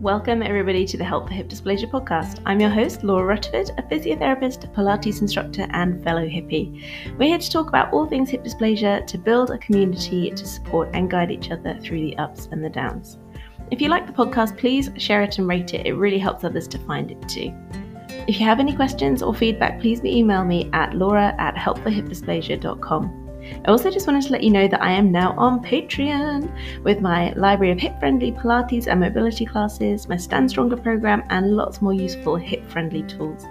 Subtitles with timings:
[0.00, 2.40] Welcome, everybody, to the Help for Hip Dysplasia podcast.
[2.46, 6.82] I'm your host, Laura Rutherford, a physiotherapist, Pilates instructor, and fellow hippie.
[7.18, 10.88] We're here to talk about all things hip dysplasia, to build a community to support
[10.94, 13.18] and guide each other through the ups and the downs.
[13.70, 15.84] If you like the podcast, please share it and rate it.
[15.84, 17.52] It really helps others to find it too.
[18.26, 23.19] If you have any questions or feedback, please email me at laura at helpforhipdysplasia.com.
[23.64, 26.50] I also just wanted to let you know that I am now on Patreon
[26.82, 31.56] with my library of hip friendly Pilates and mobility classes, my Stand Stronger program, and
[31.56, 33.44] lots more useful hip friendly tools.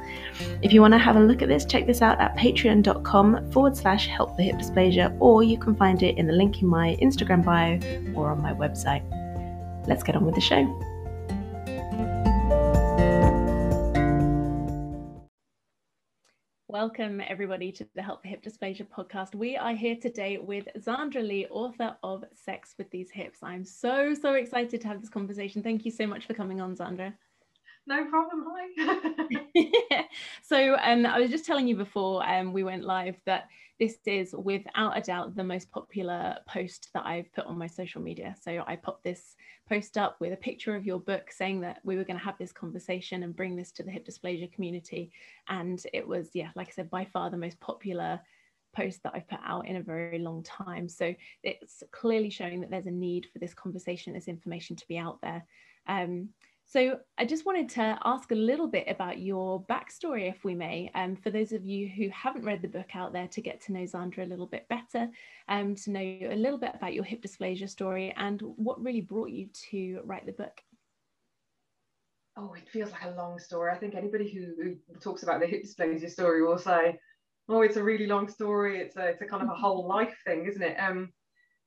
[0.61, 3.77] If you want to have a look at this, check this out at patreon.com forward
[3.77, 6.97] slash help for hip dysplasia, or you can find it in the link in my
[7.01, 7.79] Instagram bio
[8.15, 9.03] or on my website.
[9.87, 10.65] Let's get on with the show.
[16.71, 19.33] Welcome, everybody, to the Help for Hip Dysplasia podcast.
[19.33, 23.39] We are here today with Zandra Lee, author of Sex with These Hips.
[23.41, 25.63] I'm so, so excited to have this conversation.
[25.63, 27.11] Thank you so much for coming on, Zandra.
[27.87, 28.45] No problem.
[28.77, 30.05] Hi.
[30.43, 33.47] so, um, I was just telling you before um, we went live that
[33.79, 37.99] this is without a doubt the most popular post that I've put on my social
[37.99, 38.35] media.
[38.39, 39.35] So I popped this
[39.69, 42.37] post up with a picture of your book saying that we were going to have
[42.37, 45.11] this conversation and bring this to the hip dysplasia community.
[45.47, 48.19] And it was, yeah, like I said, by far the most popular
[48.75, 50.89] post that I've put out in a very long time.
[50.89, 54.97] So it's clearly showing that there's a need for this conversation, this information to be
[54.97, 55.45] out there.
[55.87, 56.29] Um,
[56.69, 60.91] so I just wanted to ask a little bit about your backstory, if we may,
[60.93, 63.73] um, for those of you who haven't read the book out there to get to
[63.73, 65.09] know Zandra a little bit better,
[65.47, 69.31] um, to know a little bit about your hip dysplasia story and what really brought
[69.31, 70.61] you to write the book.
[72.37, 73.71] Oh, it feels like a long story.
[73.71, 76.99] I think anybody who, who talks about the hip dysplasia story will say,
[77.49, 78.79] "Oh, it's a really long story.
[78.79, 81.11] It's a it's a kind of a whole life thing, isn't it?" Um,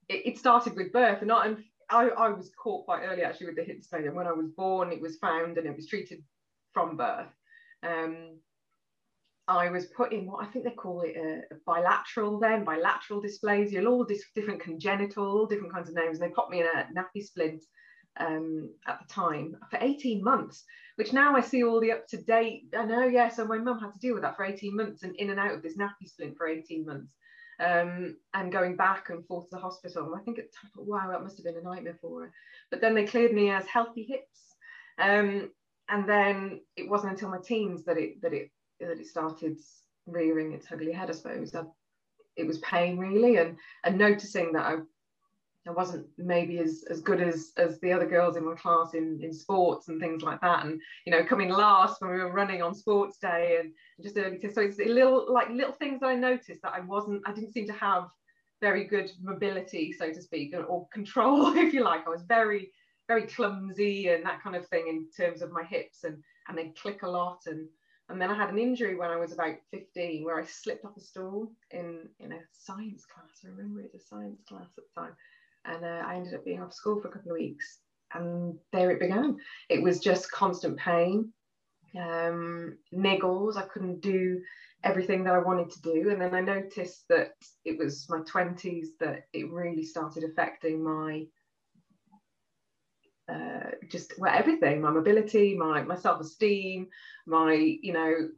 [0.08, 1.48] it, it started with birth, and not
[1.92, 4.12] I, I was caught quite early actually with the hip dysplasia.
[4.12, 6.22] When I was born, it was found and it was treated
[6.72, 7.28] from birth.
[7.82, 8.38] Um,
[9.48, 13.22] I was put in what I think they call it a, a bilateral then, bilateral
[13.22, 16.18] dysplasia, all dis- different congenital, different kinds of names.
[16.18, 17.62] And they put me in a nappy splint
[18.18, 20.64] um, at the time for 18 months,
[20.96, 22.64] which now I see all the up to date.
[22.76, 23.28] I know, yeah.
[23.28, 25.54] So my mum had to deal with that for 18 months and in and out
[25.54, 27.12] of this nappy splint for 18 months
[27.62, 30.14] um, and going back and forth to the hospital.
[30.14, 30.46] I think at
[30.76, 32.32] wow, that must have been a nightmare for her.
[32.70, 34.40] But then they cleared me as healthy hips.
[34.98, 35.50] Um,
[35.88, 39.58] and then it wasn't until my teens that it that it that it started
[40.06, 41.54] rearing its ugly head, I suppose.
[41.54, 41.62] I,
[42.36, 44.76] it was pain really, and and noticing that I
[45.66, 49.20] I wasn't maybe as, as good as as the other girls in my class in,
[49.22, 50.64] in sports and things like that.
[50.64, 53.72] And you know, coming last when we were running on sports day and
[54.02, 57.22] just early so it's a little like little things that I noticed that I wasn't
[57.26, 58.08] I didn't seem to have
[58.62, 62.06] very good mobility, so to speak, or control, if you like.
[62.06, 62.70] I was very,
[63.08, 66.72] very clumsy and that kind of thing in terms of my hips and and they
[66.80, 67.68] click a lot and
[68.08, 70.96] and then I had an injury when I was about 15 where I slipped off
[70.96, 73.44] a stool in in a science class.
[73.44, 75.12] I remember it was a science class at the time
[75.64, 77.78] and uh, I ended up being off school for a couple of weeks.
[78.14, 79.38] And there it began.
[79.70, 81.32] It was just constant pain,
[81.98, 83.56] um, niggles.
[83.56, 84.40] I couldn't do
[84.84, 86.10] everything that I wanted to do.
[86.10, 87.32] And then I noticed that
[87.64, 91.26] it was my 20s that it really started affecting my
[93.32, 96.88] uh, just well, everything my mobility, my, my self esteem,
[97.26, 98.28] my, you know,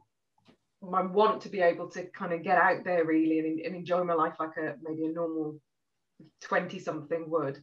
[0.81, 4.03] my want to be able to kind of get out there really and, and enjoy
[4.03, 5.59] my life like a maybe a normal
[6.41, 7.59] 20 something would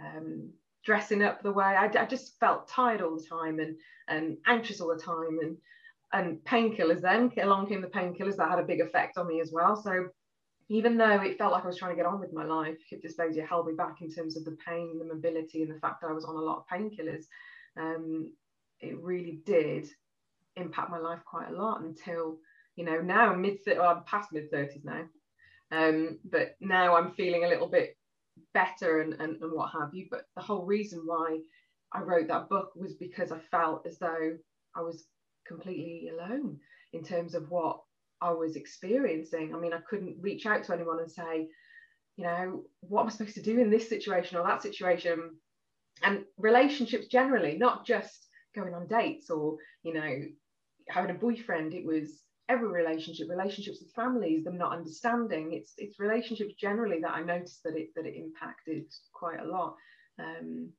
[0.00, 0.50] um,
[0.84, 1.64] dressing up the way.
[1.64, 3.76] I, I, just felt tired all the time and
[4.08, 5.56] and anxious all the time and
[6.12, 9.50] and painkillers then along came the painkillers that had a big effect on me as
[9.52, 9.74] well.
[9.74, 10.08] So
[10.68, 13.02] even though it felt like I was trying to get on with my life hip
[13.02, 16.10] dysplasia held me back in terms of the pain the mobility and the fact that
[16.10, 17.24] I was on a lot of painkillers
[17.76, 18.32] um,
[18.80, 19.88] it really did
[20.56, 22.38] impact my life quite a lot until
[22.74, 25.04] you know now mid well, I'm past mid 30s now
[25.72, 27.95] um, but now I'm feeling a little bit
[28.54, 30.06] better and, and, and what have you.
[30.10, 31.38] But the whole reason why
[31.92, 34.36] I wrote that book was because I felt as though
[34.74, 35.04] I was
[35.46, 36.58] completely alone
[36.92, 37.80] in terms of what
[38.20, 39.54] I was experiencing.
[39.54, 41.48] I mean, I couldn't reach out to anyone and say,
[42.16, 45.36] you know, what am I supposed to do in this situation or that situation?
[46.02, 50.22] And relationships generally, not just going on dates or, you know,
[50.88, 51.74] having a boyfriend.
[51.74, 55.52] It was every relationship, relationships with families, them not understanding.
[55.52, 59.76] It's it's relationships generally that I noticed that it that it impacted quite a lot.
[60.18, 60.70] Um,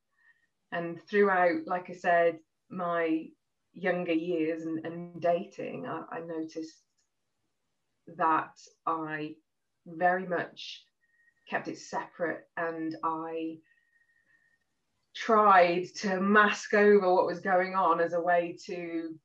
[0.72, 3.28] and throughout, like I said, my
[3.74, 6.82] younger years and, and dating, I, I noticed
[8.18, 9.36] that I
[9.86, 10.84] very much
[11.50, 13.58] kept it separate and I
[15.16, 19.16] tried to mask over what was going on as a way to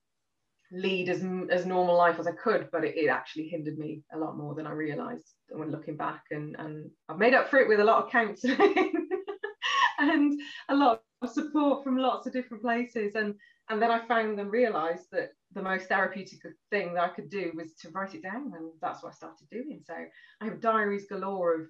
[0.72, 4.18] lead as, as normal life as I could, but it, it actually hindered me a
[4.18, 6.24] lot more than I realized when looking back.
[6.30, 8.58] And, and I've made up for it with a lot of counseling
[9.98, 10.40] and
[10.70, 13.14] a lot of support from lots of different places.
[13.14, 13.34] And,
[13.68, 16.38] and then I found and realized that the most therapeutic
[16.70, 18.52] thing that I could do was to write it down.
[18.56, 19.82] And that's what I started doing.
[19.86, 19.94] So
[20.40, 21.66] I have diaries galore of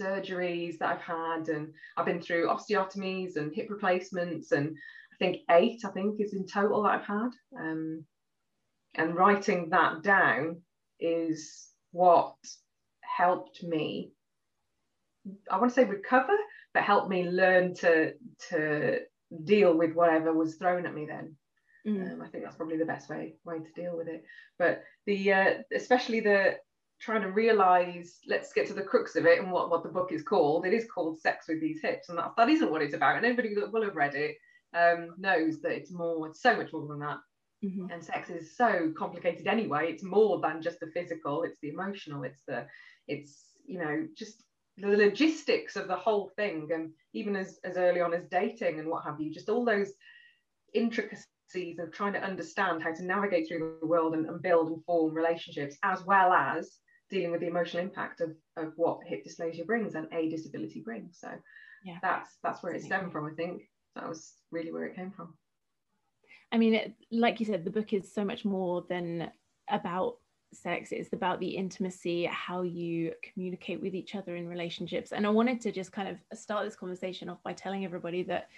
[0.00, 4.76] surgeries that I've had, and I've been through osteotomies and hip replacements, and
[5.24, 7.30] think eight, I think, is in total that I've had.
[7.58, 8.04] Um,
[8.94, 10.62] and writing that down
[11.00, 12.34] is what
[13.00, 14.12] helped me.
[15.50, 16.36] I want to say recover,
[16.72, 18.12] but helped me learn to
[18.50, 19.00] to
[19.44, 21.34] deal with whatever was thrown at me then.
[21.86, 22.12] Mm.
[22.12, 24.24] Um, I think that's probably the best way way to deal with it.
[24.58, 26.56] But the uh, especially the
[27.00, 30.12] trying to realize let's get to the crux of it and what, what the book
[30.12, 32.94] is called it is called sex with these hips and that, that isn't what it's
[32.94, 34.36] about and anybody that will have read it
[34.74, 37.18] um, knows that it's more it's so much more than that
[37.64, 37.90] mm-hmm.
[37.90, 42.24] and sex is so complicated anyway it's more than just the physical it's the emotional
[42.24, 42.66] it's the
[43.08, 44.42] it's you know just
[44.76, 48.88] the logistics of the whole thing and even as, as early on as dating and
[48.88, 49.92] what have you just all those
[50.74, 54.84] intricacies of trying to understand how to navigate through the world and, and build and
[54.84, 56.78] form relationships as well as
[57.10, 61.18] dealing with the emotional impact of, of what hip dysplasia brings and a disability brings.
[61.20, 61.28] So
[61.84, 63.26] yeah, that's that's where it stemmed from.
[63.26, 63.62] I think
[63.94, 65.34] that was really where it came from.
[66.52, 69.30] I mean, it, like you said, the book is so much more than
[69.68, 70.18] about
[70.52, 70.92] sex.
[70.92, 75.12] It's about the intimacy, how you communicate with each other in relationships.
[75.12, 78.48] And I wanted to just kind of start this conversation off by telling everybody that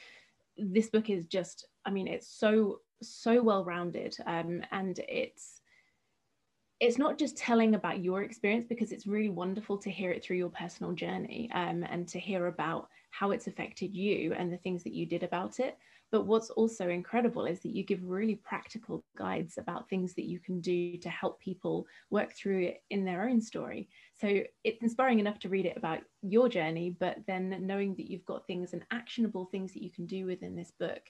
[0.58, 5.60] this book is just, I mean, it's so so well rounded, um, and it's
[6.78, 10.36] it's not just telling about your experience because it's really wonderful to hear it through
[10.36, 14.84] your personal journey um, and to hear about how it's affected you and the things
[14.84, 15.78] that you did about it.
[16.12, 20.38] But what's also incredible is that you give really practical guides about things that you
[20.38, 23.88] can do to help people work through it in their own story.
[24.14, 28.24] So it's inspiring enough to read it about your journey, but then knowing that you've
[28.24, 31.02] got things and actionable things that you can do within this book.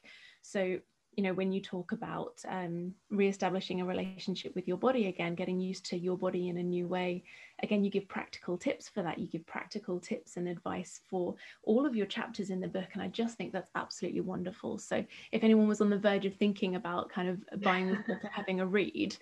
[0.43, 0.79] So
[1.17, 5.59] you know when you talk about um, reestablishing a relationship with your body again getting
[5.59, 7.25] used to your body in a new way
[7.63, 9.19] again you give practical tips for that.
[9.19, 13.03] You give practical tips and advice for all of your chapters in the book and
[13.03, 14.79] i just think that's absolutely wonderful.
[14.79, 18.23] So if anyone was on the verge of thinking about kind of buying this book
[18.23, 19.17] or having a read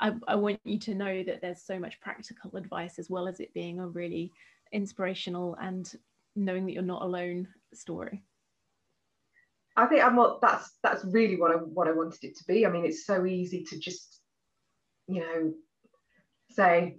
[0.00, 3.40] I, I want you to know that there's so much practical advice as well as
[3.40, 4.32] it being a really
[4.70, 5.92] inspirational and
[6.36, 8.22] knowing that you're not alone story
[9.78, 12.66] I think I'm what that's that's really what I what I wanted it to be.
[12.66, 14.20] I mean, it's so easy to just,
[15.06, 15.54] you know,
[16.50, 16.96] say,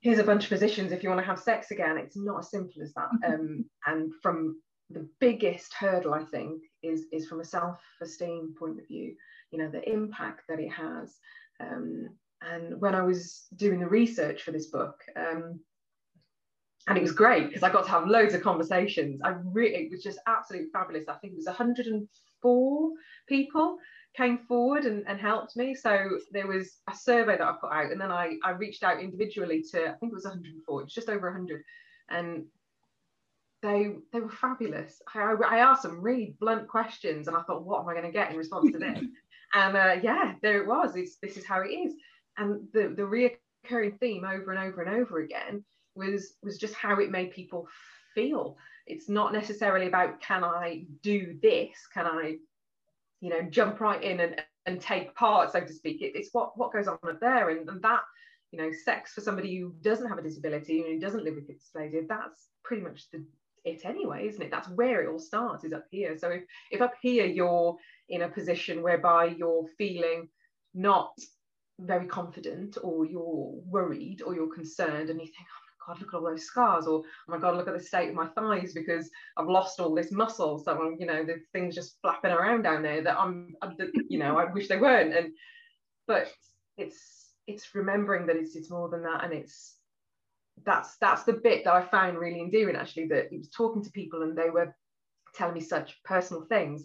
[0.00, 1.98] here's a bunch of positions if you want to have sex again.
[1.98, 3.10] It's not as simple as that.
[3.24, 3.34] Mm-hmm.
[3.34, 8.88] Um, and from the biggest hurdle, I think, is is from a self-esteem point of
[8.88, 9.14] view.
[9.50, 11.14] You know, the impact that it has.
[11.60, 12.08] Um,
[12.40, 15.60] and when I was doing the research for this book, um,
[16.86, 19.20] and it was great because I got to have loads of conversations.
[19.24, 21.08] I really, it was just absolutely fabulous.
[21.08, 22.90] I think it was 104
[23.26, 23.78] people
[24.16, 25.74] came forward and, and helped me.
[25.74, 29.00] So there was a survey that I put out, and then I, I reached out
[29.00, 31.62] individually to, I think it was 104, it's just over 100.
[32.10, 32.44] And
[33.62, 35.00] they they were fabulous.
[35.14, 38.12] I, I asked some really blunt questions, and I thought, what am I going to
[38.12, 38.98] get in response to this?
[39.54, 40.96] and uh, yeah, there it was.
[40.96, 41.94] It's, this is how it is.
[42.36, 45.64] And the, the reoccurring theme over and over and over again
[45.94, 47.68] was was just how it made people
[48.14, 48.56] feel.
[48.86, 51.76] It's not necessarily about can i do this?
[51.92, 52.36] Can i
[53.20, 56.02] you know jump right in and and take part so to speak?
[56.02, 57.50] It, it's what what goes on up there.
[57.50, 58.02] And, and that
[58.50, 61.48] you know sex for somebody who doesn't have a disability and who doesn't live with
[61.48, 63.24] dysplasia that's pretty much the
[63.64, 64.50] it anyway isn't it?
[64.50, 66.18] That's where it all starts is up here.
[66.18, 67.76] So if, if up here you're
[68.10, 70.28] in a position whereby you're feeling
[70.74, 71.14] not
[71.80, 76.16] very confident or you're worried or you're concerned and you think oh God, look at
[76.16, 79.10] all those scars, or oh my God, look at the state of my thighs because
[79.36, 80.58] I've lost all this muscle.
[80.58, 83.76] So I'm, you know, the things just flapping around down there that I'm, I'm
[84.08, 85.14] you know, I wish they weren't.
[85.14, 85.32] And
[86.06, 86.28] but
[86.76, 89.76] it's it's remembering that it's it's more than that, and it's
[90.64, 93.08] that's that's the bit that I found really endearing actually.
[93.08, 94.74] That it was talking to people and they were
[95.34, 96.84] telling me such personal things,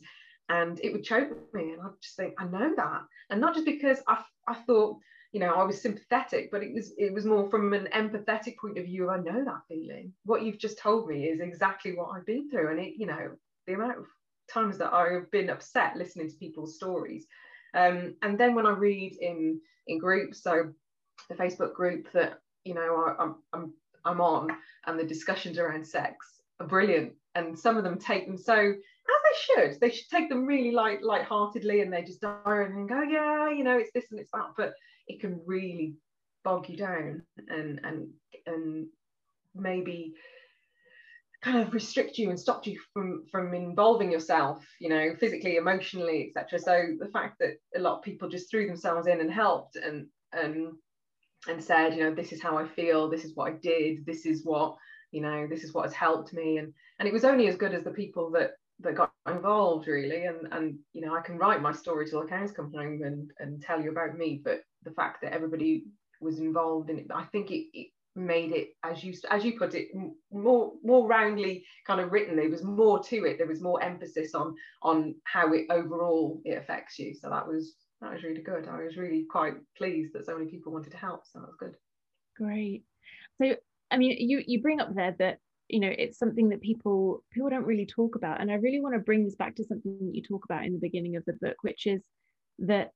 [0.49, 3.65] and it would choke me, and I'd just think I know that, and not just
[3.65, 4.97] because I I thought
[5.31, 8.77] you know, I was sympathetic, but it was it was more from an empathetic point
[8.77, 9.09] of view.
[9.09, 10.13] I know that feeling.
[10.25, 13.31] What you've just told me is exactly what I've been through, and it, you know,
[13.67, 14.05] the amount of
[14.51, 17.27] times that I've been upset listening to people's stories.
[17.75, 20.73] Um, and then when I read in in groups, so
[21.29, 23.73] the Facebook group that you know I, I'm I'm
[24.05, 24.49] I'm on,
[24.87, 28.73] and the discussions around sex are brilliant, and some of them take them so
[29.09, 29.37] as they
[29.71, 29.79] should.
[29.79, 33.63] They should take them really light, light-heartedly, and they just dive and go, yeah, you
[33.63, 34.51] know, it's this and it's that.
[34.57, 34.73] But
[35.09, 35.95] it can really
[36.43, 38.07] bog you down and and
[38.45, 38.87] and
[39.53, 40.13] maybe
[41.41, 46.29] kind of restrict you and stop you from from involving yourself you know physically emotionally
[46.29, 49.75] etc so the fact that a lot of people just threw themselves in and helped
[49.75, 50.73] and and
[51.47, 53.09] and said you know this is how i feel.
[53.09, 54.05] This is what i did.
[54.05, 54.75] This is what
[55.11, 56.57] you know this is what has helped me.
[56.57, 58.51] And and it was only as good as the people that
[58.81, 60.25] that got involved really.
[60.25, 63.31] And and you know i can write my story till the cows come home and
[63.39, 65.85] and tell you about me but the fact that everybody
[66.21, 69.73] was involved in it i think it, it made it as you as you put
[69.73, 69.89] it
[70.31, 74.35] more more roundly kind of written there was more to it there was more emphasis
[74.35, 77.13] on on how it overall it affects you.
[77.13, 78.67] So that was that was really good.
[78.67, 81.55] I was really quite pleased that so many people wanted to help so that was
[81.59, 81.75] good.
[82.37, 82.83] Great.
[83.41, 83.55] So
[83.91, 87.49] i mean you you bring up there that you know it's something that people people
[87.49, 90.15] don't really talk about and i really want to bring this back to something that
[90.15, 92.01] you talk about in the beginning of the book which is
[92.59, 92.91] that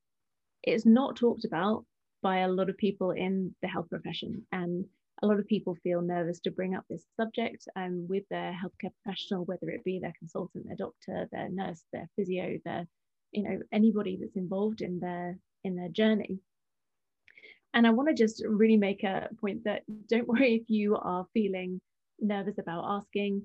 [0.63, 1.85] it's not talked about
[2.21, 4.85] by a lot of people in the health profession and
[5.21, 8.91] a lot of people feel nervous to bring up this subject um, with their healthcare
[9.03, 12.87] professional, whether it be their consultant, their doctor, their nurse, their physio, their,
[13.31, 16.39] you know, anybody that's involved in their in their journey.
[17.73, 21.25] And I want to just really make a point that don't worry if you are
[21.33, 21.79] feeling
[22.19, 23.43] nervous about asking.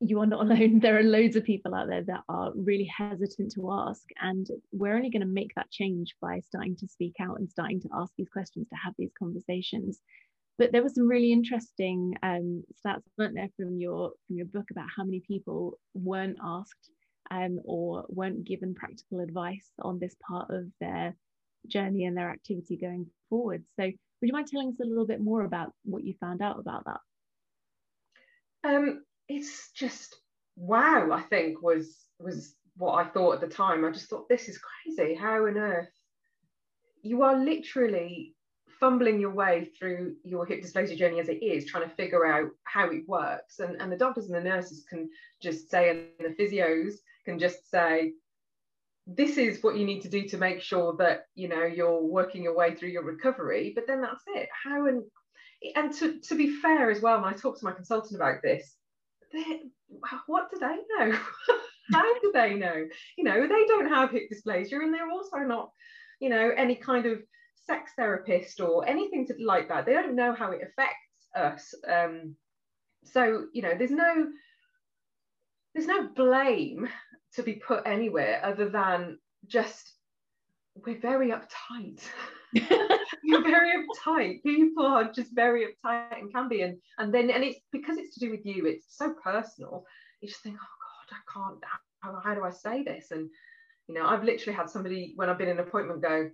[0.00, 0.80] You are not alone.
[0.80, 4.02] There are loads of people out there that are really hesitant to ask.
[4.20, 7.80] And we're only going to make that change by starting to speak out and starting
[7.82, 10.00] to ask these questions, to have these conversations
[10.58, 14.66] but there were some really interesting um, stats, weren't there, from your from your book
[14.70, 16.90] about how many people weren't asked
[17.30, 21.14] um, or weren't given practical advice on this part of their
[21.68, 23.64] journey and their activity going forward.
[23.78, 23.94] So, would
[24.26, 27.00] you mind telling us a little bit more about what you found out about that?
[28.64, 30.16] Um, it's just
[30.56, 31.10] wow.
[31.12, 33.84] I think was was what I thought at the time.
[33.84, 35.14] I just thought this is crazy.
[35.14, 35.88] How on earth
[37.02, 38.34] you are literally
[38.80, 42.50] fumbling your way through your hip dysplasia journey as it is, trying to figure out
[42.64, 43.58] how it works.
[43.58, 45.08] And, and the doctors and the nurses can
[45.42, 46.94] just say, and the physios
[47.24, 48.12] can just say,
[49.06, 52.42] this is what you need to do to make sure that you know you're working
[52.42, 53.72] your way through your recovery.
[53.74, 54.48] But then that's it.
[54.64, 55.02] How and
[55.74, 58.76] and to, to be fair as well, when I talked to my consultant about this,
[60.26, 61.18] what do they know?
[61.92, 62.86] how do they know?
[63.16, 65.70] You know, they don't have hip dysplasia and they're also not,
[66.20, 67.18] you know, any kind of
[67.66, 69.86] sex therapist or anything to, like that.
[69.86, 71.74] They don't know how it affects us.
[71.86, 72.36] Um,
[73.04, 74.28] so you know, there's no
[75.74, 76.88] there's no blame
[77.34, 79.92] to be put anywhere other than just
[80.74, 82.00] we're very uptight.
[83.22, 84.42] You're very uptight.
[84.42, 88.14] People are just very uptight and can be, and and then and it's because it's
[88.14, 88.66] to do with you.
[88.66, 89.84] It's so personal.
[90.20, 91.64] You just think, oh God, I can't.
[92.00, 93.10] How, how do I say this?
[93.10, 93.28] And
[93.88, 96.30] you know, I've literally had somebody when I've been in an appointment go,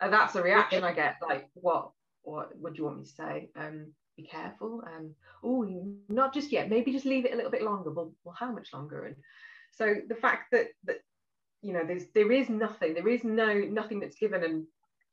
[0.00, 1.16] and that's the reaction I get.
[1.26, 1.90] Like, what,
[2.22, 3.50] what, what do you want me to say?
[3.56, 4.82] Um, be careful.
[4.86, 6.68] Um, oh, not just yet.
[6.68, 7.90] Maybe just leave it a little bit longer.
[7.90, 9.04] Well, well, how much longer?
[9.04, 9.16] And
[9.72, 10.98] so the fact that that
[11.64, 12.94] you know, there's there is nothing.
[12.94, 14.44] There is no nothing that's given.
[14.44, 14.66] And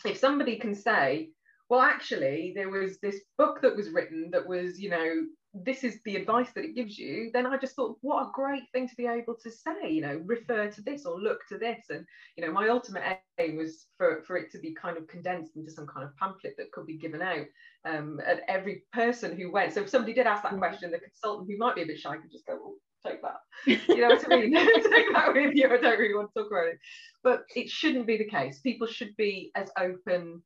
[0.05, 1.29] if somebody can say,
[1.69, 5.21] well, actually, there was this book that was written that was, you know,
[5.53, 8.63] this is the advice that it gives you, then I just thought, what a great
[8.73, 11.85] thing to be able to say, you know, refer to this or look to this.
[11.89, 12.05] And,
[12.37, 15.71] you know, my ultimate aim was for, for it to be kind of condensed into
[15.71, 17.45] some kind of pamphlet that could be given out
[17.85, 19.73] um, at every person who went.
[19.73, 20.59] So if somebody did ask that mm.
[20.59, 23.39] question, the consultant who might be a bit shy could just go, well, take that.
[23.65, 24.53] You know what I mean?
[24.55, 25.65] take that with you.
[25.65, 26.79] I don't really want to talk about it.
[27.23, 28.59] But it shouldn't be the case.
[28.59, 30.41] People should be as open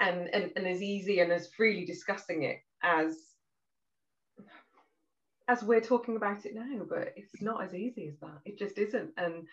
[0.00, 3.16] and, and, and as easy and as freely discussing it as
[5.46, 8.40] as we're talking about it now, but it's not as easy as that.
[8.46, 9.10] It just isn't.
[9.18, 9.46] And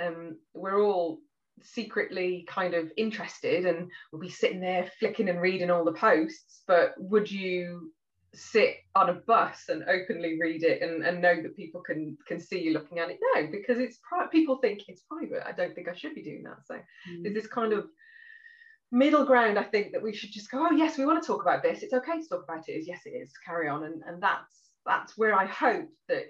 [0.00, 1.18] um, we're all
[1.62, 6.62] secretly kind of interested and we'll be sitting there flicking and reading all the posts,
[6.66, 7.92] but would you
[8.36, 12.40] sit on a bus and openly read it and, and know that people can can
[12.40, 13.18] see you looking at it?
[13.34, 15.46] No, because it's pri- people think it's private.
[15.46, 16.66] I don't think I should be doing that.
[16.66, 17.22] So mm.
[17.22, 17.86] there's this kind of
[18.92, 21.42] middle ground, I think, that we should just go, oh yes, we want to talk
[21.42, 21.82] about this.
[21.82, 22.72] It's okay to talk about it.
[22.72, 23.32] Is yes, it is.
[23.44, 23.84] Carry on.
[23.84, 26.26] And and that's that's where I hope that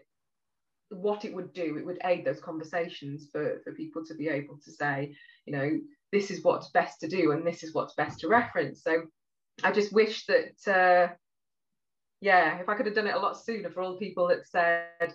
[0.90, 4.58] what it would do, it would aid those conversations for, for people to be able
[4.64, 5.70] to say, you know,
[6.12, 8.82] this is what's best to do and this is what's best to reference.
[8.82, 9.02] So
[9.64, 11.12] I just wish that, uh,
[12.20, 14.46] yeah, if I could have done it a lot sooner for all the people that
[14.46, 15.14] said,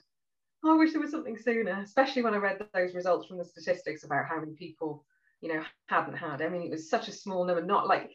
[0.63, 3.45] oh, I wish there was something sooner, especially when I read those results from the
[3.45, 5.03] statistics about how many people,
[5.41, 6.41] you know, hadn't had.
[6.41, 8.11] I mean, it was such a small number, not like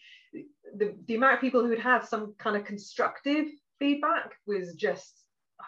[0.77, 3.47] the, the amount of people who had had some kind of constructive
[3.79, 5.23] feedback was just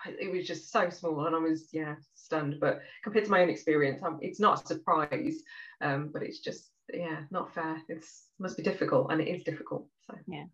[0.07, 2.57] it was just so small and I was yeah stunned.
[2.61, 5.37] But compared to my own experience I'm, it's not a surprise
[5.81, 7.83] um, but it's just yeah not fair.
[7.89, 10.15] It's must be difficult and it is difficult so.
[10.27, 10.45] Yeah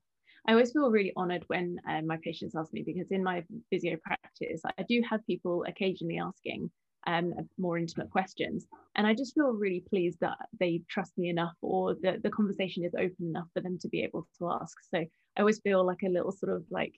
[0.47, 3.97] I always feel really honored when uh, my patients ask me because in my physio
[4.03, 6.71] practice I do have people occasionally asking
[7.07, 11.55] um, more intimate questions and I just feel really pleased that they trust me enough
[11.61, 14.99] or the, the conversation is open enough for them to be able to ask so
[14.99, 16.95] I always feel like a little sort of like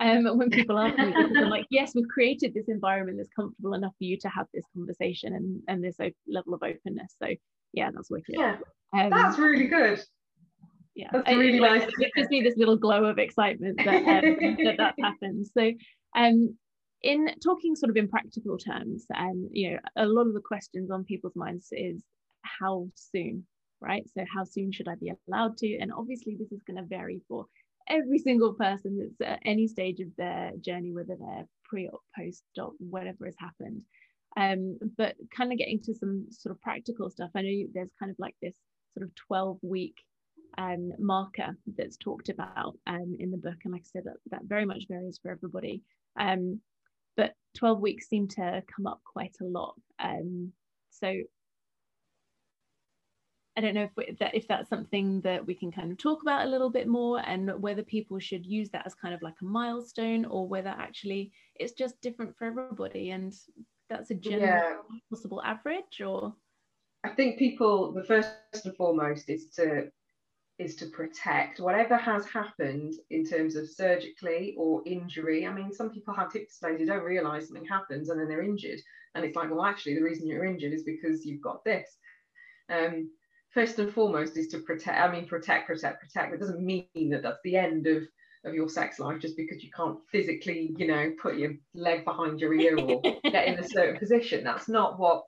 [0.00, 3.92] um, when people ask me, I'm like, yes, we've created this environment that's comfortable enough
[3.98, 5.96] for you to have this conversation and, and this
[6.28, 7.14] level of openness.
[7.20, 7.30] So
[7.72, 8.36] yeah, that's wicked.
[8.36, 8.56] Yeah,
[8.94, 10.00] um, that's really good.
[10.98, 11.88] Yeah, that's really I, nice.
[12.00, 15.52] It gives me this little glow of excitement that um, that, that happens.
[15.56, 15.70] So
[16.16, 16.56] um,
[17.02, 20.90] in talking sort of in practical terms, um, you know, a lot of the questions
[20.90, 22.02] on people's minds is
[22.42, 23.46] how soon,
[23.80, 24.02] right?
[24.12, 25.78] So how soon should I be allowed to?
[25.78, 27.46] And obviously this is going to vary for
[27.88, 32.42] every single person that's at any stage of their journey, whether they're pre or post
[32.58, 33.82] op, whatever has happened.
[34.36, 37.30] Um, but kind of getting to some sort of practical stuff.
[37.36, 38.56] I know there's kind of like this
[38.94, 39.94] sort of 12 week
[40.58, 43.56] um, marker that's talked about um, in the book.
[43.64, 45.82] And like I said, that, that very much varies for everybody.
[46.18, 46.60] Um,
[47.16, 49.74] but 12 weeks seem to come up quite a lot.
[50.00, 50.52] Um,
[50.90, 51.14] so
[53.56, 56.22] I don't know if we, that if that's something that we can kind of talk
[56.22, 59.34] about a little bit more, and whether people should use that as kind of like
[59.42, 63.34] a milestone, or whether actually it's just different for everybody, and
[63.90, 64.76] that's a general yeah.
[65.10, 66.00] possible average.
[66.00, 66.34] Or
[67.02, 68.30] I think people, the first
[68.64, 69.90] and foremost is to
[70.58, 75.46] is to protect whatever has happened in terms of surgically or injury.
[75.46, 78.80] I mean, some people have hip dysplasia, don't realise something happens, and then they're injured,
[79.14, 81.88] and it's like, well, actually, the reason you're injured is because you've got this.
[82.70, 83.10] Um,
[83.54, 87.22] first and foremost is to protect i mean protect protect protect it doesn't mean that
[87.22, 88.02] that's the end of
[88.44, 92.40] of your sex life just because you can't physically you know put your leg behind
[92.40, 95.24] your ear or get in a certain position that's not what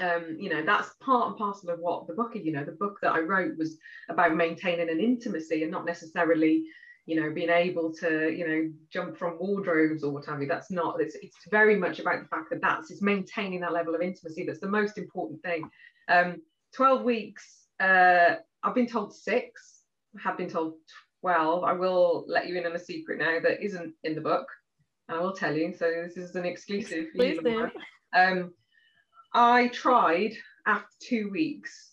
[0.00, 2.72] um, you know that's part and parcel of what the book is you know the
[2.72, 3.78] book that i wrote was
[4.08, 6.64] about maintaining an intimacy and not necessarily
[7.06, 10.70] you know being able to you know jump from wardrobes or what have you that's
[10.70, 14.00] not it's, it's very much about the fact that that's it's maintaining that level of
[14.00, 15.68] intimacy that's the most important thing
[16.08, 16.40] um,
[16.74, 19.82] 12 weeks, uh, I've been told six,
[20.16, 20.74] I have been told
[21.22, 21.64] 12.
[21.64, 24.46] I will let you in on a secret now that isn't in the book.
[25.08, 25.74] I will tell you.
[25.76, 27.06] So this is an exclusive.
[27.14, 27.38] Please.
[28.14, 28.52] Um,
[29.36, 30.32] I tried
[30.66, 31.92] after two weeks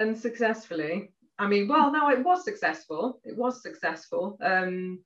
[0.00, 1.10] unsuccessfully.
[1.36, 3.20] I mean, well, no, it was successful.
[3.24, 4.38] It was successful.
[4.40, 5.00] Um,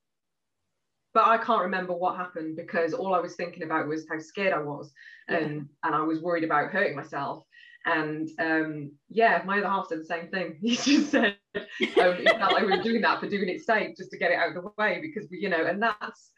[1.14, 4.52] but I can't remember what happened because all I was thinking about was how scared
[4.52, 4.92] I was,
[5.26, 5.62] and yeah.
[5.84, 7.44] and I was worried about hurting myself.
[7.86, 10.58] And um, yeah, my other half said the same thing.
[10.60, 13.96] He just said um, it felt like we were doing that for doing its sake,
[13.96, 16.30] just to get it out of the way, because we, you know, and that's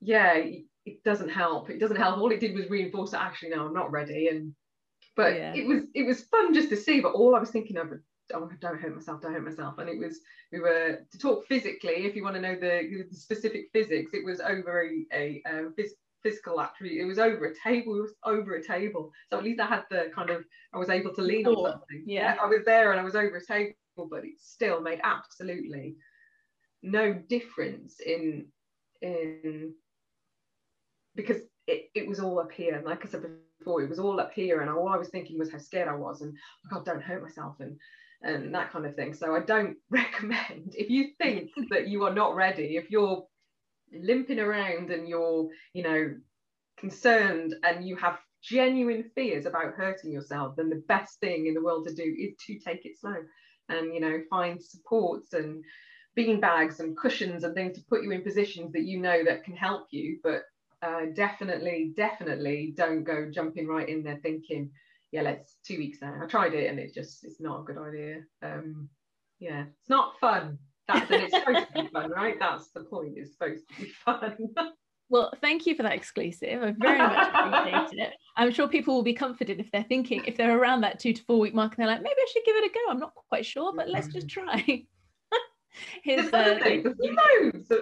[0.00, 0.42] yeah,
[0.88, 1.70] it doesn't help.
[1.70, 2.18] It doesn't help.
[2.18, 4.28] All it did was reinforce that actually, no, I'm not ready.
[4.28, 4.54] And
[5.16, 5.54] but yeah.
[5.54, 7.00] it was it was fun just to see.
[7.00, 7.92] But all I was thinking of
[8.34, 9.78] oh, don't hurt myself, don't hurt myself.
[9.78, 10.20] And it was,
[10.52, 14.24] we were to talk physically, if you want to know the, the specific physics, it
[14.24, 18.14] was over a, a, a phys- physical actually it was over a table it was
[18.24, 20.42] over a table so at least i had the kind of
[20.74, 23.36] i was able to lean on something yeah i was there and i was over
[23.36, 23.72] a table
[24.10, 25.94] but it still made absolutely
[26.82, 28.46] no difference in
[29.00, 29.72] in
[31.18, 33.22] because it, it was all up here and like i said
[33.58, 35.94] before it was all up here and all i was thinking was how scared i
[35.94, 37.76] was and oh god don't hurt myself and
[38.22, 42.14] and that kind of thing so i don't recommend if you think that you are
[42.14, 43.26] not ready if you're
[43.92, 46.14] limping around and you're, you know,
[46.78, 51.62] concerned and you have genuine fears about hurting yourself, then the best thing in the
[51.62, 53.16] world to do is to take it slow
[53.68, 55.62] and, you know, find supports and
[56.14, 59.44] bean bags and cushions and things to put you in positions that you know that
[59.44, 60.18] can help you.
[60.22, 60.42] But
[60.82, 64.70] uh, definitely, definitely don't go jumping right in there thinking,
[65.12, 66.20] yeah, let's two weeks now.
[66.22, 68.20] I tried it and it just, it's not a good idea.
[68.42, 68.88] Um,
[69.38, 72.36] yeah, it's not fun that's and it's supposed to be fun, right?
[72.40, 73.14] That's the point.
[73.16, 74.36] It's supposed to be fun.
[75.10, 76.62] Well, thank you for that exclusive.
[76.62, 78.12] I very much appreciated it.
[78.36, 81.24] I'm sure people will be comforted if they're thinking, if they're around that two to
[81.24, 82.80] four week mark and they're like, maybe I should give it a go.
[82.90, 84.62] I'm not quite sure, but let's just try.
[86.04, 87.72] Here's, uh, There's loads,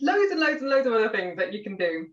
[0.00, 2.06] loads and loads and loads of other things that you can do.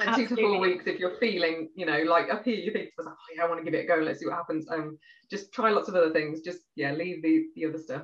[0.00, 0.36] And Absolutely.
[0.36, 3.12] two to four weeks, if you're feeling, you know, like up here, you think, oh
[3.34, 3.96] yeah, I want to give it a go.
[3.96, 4.68] Let's see what happens.
[4.70, 4.96] Um,
[5.28, 6.40] just try lots of other things.
[6.40, 8.02] Just yeah, leave the the other stuff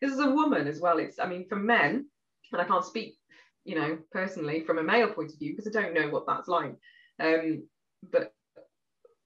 [0.00, 2.06] this is a woman as well it's i mean for men
[2.52, 3.16] and i can't speak
[3.64, 6.48] you know personally from a male point of view because i don't know what that's
[6.48, 6.74] like
[7.18, 7.66] um,
[8.12, 8.34] but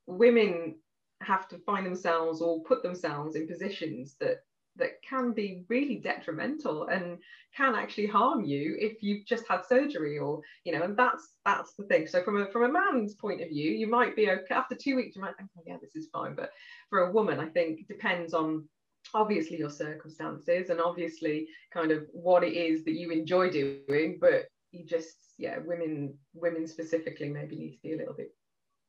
[0.06, 0.76] women
[1.22, 4.38] have to find themselves or put themselves in positions that
[4.76, 7.18] that can be really detrimental and
[7.56, 11.72] can actually harm you if you've just had surgery or you know and that's that's
[11.74, 12.06] the thing.
[12.06, 14.96] So from a from a man's point of view you might be okay after two
[14.96, 16.34] weeks you might think oh yeah this is fine.
[16.34, 16.50] But
[16.90, 18.68] for a woman i think depends on
[19.14, 24.44] obviously your circumstances and obviously kind of what it is that you enjoy doing but
[24.72, 28.34] you just yeah women women specifically maybe need to be a little bit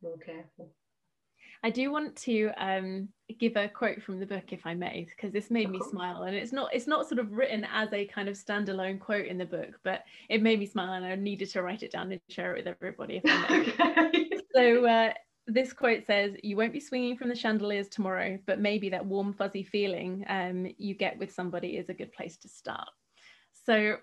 [0.03, 0.69] more careful
[1.63, 5.32] I do want to um, give a quote from the book, if I may, because
[5.32, 8.28] this made me smile, and it's not it's not sort of written as a kind
[8.28, 11.62] of standalone quote in the book, but it made me smile, and I needed to
[11.62, 13.21] write it down and share it with everybody.
[13.24, 14.06] If I may.
[14.08, 14.30] okay.
[14.56, 15.13] So uh,
[15.45, 19.32] this quote says, "You won't be swinging from the chandeliers tomorrow, but maybe that warm,
[19.32, 22.89] fuzzy feeling um, you get with somebody is a good place to start."
[23.65, 23.97] So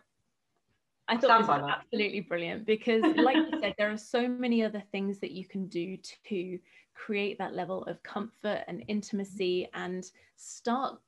[1.08, 4.82] I thought this was absolutely brilliant because, like you said, there are so many other
[4.92, 5.96] things that you can do
[6.28, 6.58] to
[6.98, 10.98] create that level of comfort and intimacy and start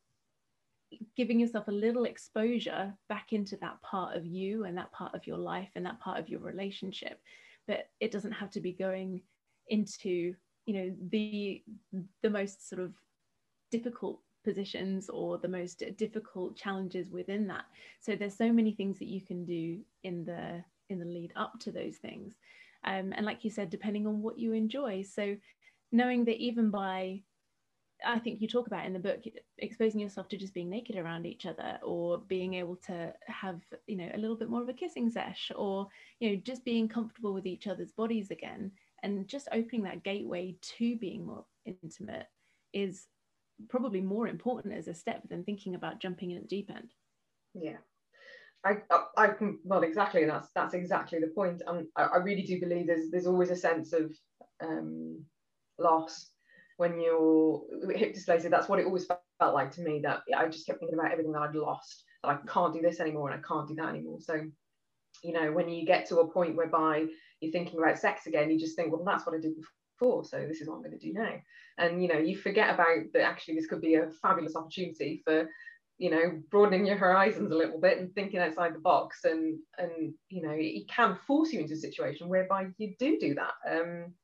[1.17, 5.27] giving yourself a little exposure back into that part of you and that part of
[5.27, 7.21] your life and that part of your relationship.
[7.67, 9.23] But it doesn't have to be going
[9.69, 10.35] into
[10.67, 11.63] you know the
[12.23, 12.93] the most sort of
[13.71, 17.65] difficult positions or the most difficult challenges within that.
[18.01, 21.59] So there's so many things that you can do in the in the lead up
[21.61, 22.35] to those things.
[22.85, 25.03] Um, and like you said depending on what you enjoy.
[25.03, 25.37] So
[25.93, 27.23] knowing that even by
[28.05, 29.23] I think you talk about in the book
[29.59, 33.97] exposing yourself to just being naked around each other or being able to have you
[33.97, 37.35] know a little bit more of a kissing sesh or you know just being comfortable
[37.35, 38.71] with each other's bodies again
[39.03, 42.27] and just opening that gateway to being more intimate
[42.73, 43.07] is
[43.69, 46.93] probably more important as a step than thinking about jumping in at the deep end.
[47.55, 47.79] Yeah.
[48.65, 48.77] I,
[49.17, 49.31] I,
[49.65, 51.63] well exactly that's that's exactly the point.
[51.67, 54.13] And I, I really do believe there's there's always a sense of
[54.63, 55.25] um
[55.81, 56.31] loss
[56.77, 57.63] when you're
[57.95, 60.99] hip dysplasia that's what it always felt like to me that i just kept thinking
[60.99, 63.75] about everything that i'd lost that i can't do this anymore and i can't do
[63.75, 64.19] that anymore.
[64.21, 64.41] So
[65.23, 67.07] you know when you get to a point whereby
[67.41, 70.47] you're thinking about sex again you just think well that's what i did before so
[70.49, 71.35] this is what i'm going to do now.
[71.79, 75.49] And you know you forget about that actually this could be a fabulous opportunity for
[75.99, 80.15] you know broadening your horizons a little bit and thinking outside the box and and
[80.31, 83.53] you know it can force you into a situation whereby you do do that.
[83.71, 84.15] Um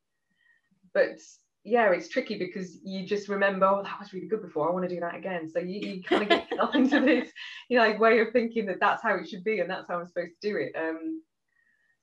[0.95, 1.19] but
[1.67, 4.69] yeah, it's tricky because you just remember, oh, that was really good before.
[4.69, 5.51] I want to do that again.
[5.51, 7.29] So you, you kind of get into this,
[7.69, 9.99] you know, like way of thinking that that's how it should be and that's how
[9.99, 10.73] I'm supposed to do it.
[10.79, 11.23] Um,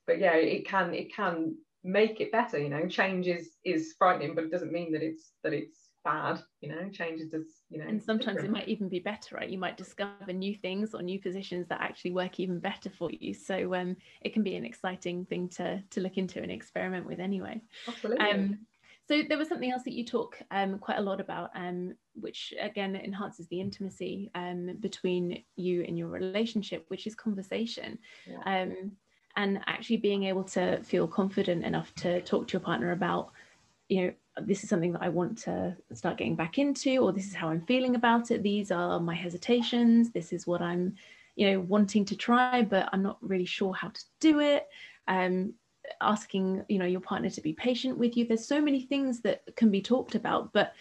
[0.06, 2.60] but yeah, it can it can make it better.
[2.60, 6.42] You know, change is is frightening, but it doesn't mean that it's that it's bad.
[6.60, 7.86] You know, change is just you know.
[7.88, 8.58] And sometimes different.
[8.58, 9.50] it might even be better, right?
[9.50, 13.34] You might discover new things or new positions that actually work even better for you.
[13.34, 17.22] So um, it can be an exciting thing to to look into and experiment with
[17.22, 17.62] anyway.
[17.88, 18.26] Absolutely.
[18.30, 18.60] Um,
[19.08, 22.54] so there was something else that you talk um, quite a lot about, um, which
[22.60, 28.00] again enhances the intimacy um, between you and your relationship, which is conversation.
[28.26, 28.62] Yeah.
[28.62, 28.94] Um,
[29.36, 33.32] and actually being able to feel confident enough to talk to your partner about,
[33.90, 37.28] you know, this is something that I want to start getting back into, or this
[37.28, 38.42] is how I'm feeling about it.
[38.42, 40.12] These are my hesitations.
[40.12, 40.96] This is what I'm,
[41.36, 44.68] you know, wanting to try, but I'm not really sure how to do it.
[45.08, 45.56] Um,
[46.02, 48.26] asking you know your partner to be patient with you.
[48.26, 50.74] There's so many things that can be talked about but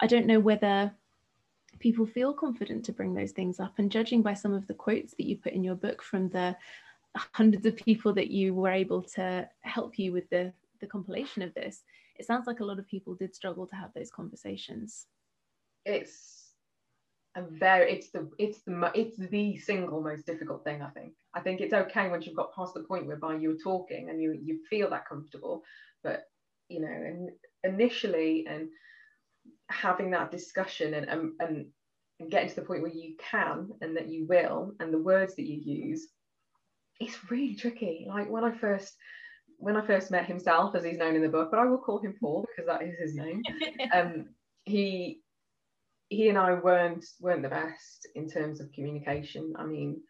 [0.00, 0.92] i don't know whether
[1.78, 3.74] people feel confident to bring those things up.
[3.78, 6.56] And judging by some of the quotes that you put in your book from the
[7.16, 11.54] hundreds of people that you were able to help you with the the compilation of
[11.54, 11.82] this
[12.18, 15.06] it sounds like a lot of people did struggle to have those conversations.
[15.84, 16.45] It's
[17.36, 21.12] a very it's the it's the it's the single most difficult thing i think.
[21.34, 24.38] I think it's okay once you've got past the point whereby you're talking and you
[24.42, 25.62] you feel that comfortable
[26.02, 26.24] but
[26.68, 27.30] you know and
[27.62, 28.68] initially and
[29.68, 31.66] having that discussion and and, and
[32.18, 35.36] and getting to the point where you can and that you will and the words
[35.36, 36.08] that you use
[36.98, 38.06] it's really tricky.
[38.08, 38.96] Like when i first
[39.58, 41.98] when i first met himself as he's known in the book but i will call
[41.98, 43.42] him paul because that is his name
[43.94, 44.26] um
[44.64, 45.20] he
[46.08, 49.54] he and I weren't weren't the best in terms of communication.
[49.56, 50.00] I mean,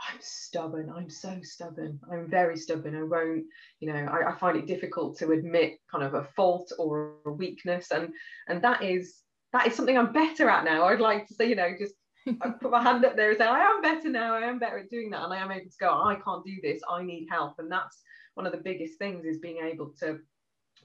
[0.00, 0.92] I'm stubborn.
[0.94, 2.00] I'm so stubborn.
[2.10, 2.96] I'm very stubborn.
[2.96, 3.44] I won't,
[3.80, 7.32] you know, I, I, find it difficult to admit kind of a fault or a
[7.32, 8.12] weakness, and
[8.48, 9.20] and that is
[9.52, 10.86] that is something I'm better at now.
[10.86, 11.94] I'd like to say, you know, just
[12.42, 14.34] I put my hand up there and say, I am better now.
[14.34, 15.90] I am better at doing that, and I am able to go.
[15.90, 16.80] I can't do this.
[16.90, 18.00] I need help, and that's
[18.34, 20.18] one of the biggest things is being able to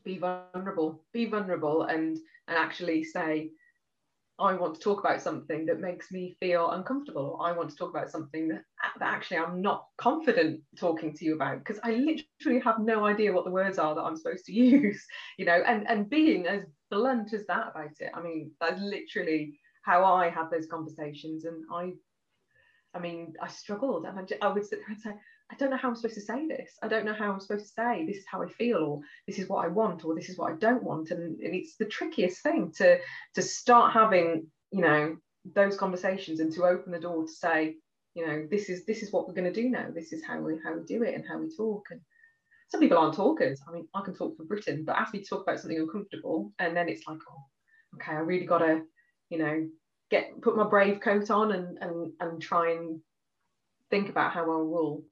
[0.03, 2.17] be vulnerable, be vulnerable, and
[2.47, 3.51] and actually say,
[4.39, 7.75] I want to talk about something that makes me feel uncomfortable, or I want to
[7.75, 8.63] talk about something that,
[8.99, 13.33] that actually I'm not confident talking to you about because I literally have no idea
[13.33, 15.03] what the words are that I'm supposed to use,
[15.37, 18.11] you know, and, and being as blunt as that about it.
[18.13, 21.45] I mean, that's literally how I had those conversations.
[21.45, 21.91] And I,
[22.95, 25.11] I mean, I struggled I would sit there and say,
[25.51, 26.77] I don't know how I'm supposed to say this.
[26.83, 29.39] I don't know how I'm supposed to say this is how I feel, or this
[29.39, 31.11] is what I want, or this is what I don't want.
[31.11, 32.99] And, and it's the trickiest thing to
[33.35, 35.17] to start having, you know,
[35.55, 37.75] those conversations and to open the door to say,
[38.13, 39.87] you know, this is this is what we're going to do now.
[39.93, 41.87] This is how we how we do it and how we talk.
[41.89, 42.01] And
[42.69, 43.59] some people aren't talkers.
[43.67, 46.53] I mean, I can talk for Britain, but ask me to talk about something uncomfortable,
[46.59, 48.81] and then it's like, oh, okay, I really got to,
[49.29, 49.67] you know,
[50.11, 52.99] get put my brave coat on and and and try and
[53.89, 55.03] think about how I will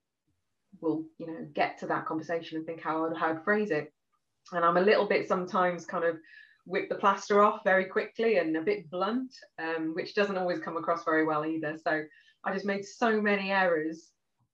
[0.82, 3.92] will you know get to that conversation and think how I'd, how I'd phrase it.
[4.54, 6.18] And I'm a little bit sometimes kind of
[6.66, 10.78] whip the plaster off very quickly and a bit blunt, um, which doesn't always come
[10.78, 11.78] across very well either.
[11.82, 12.04] So
[12.44, 14.12] I just made so many errors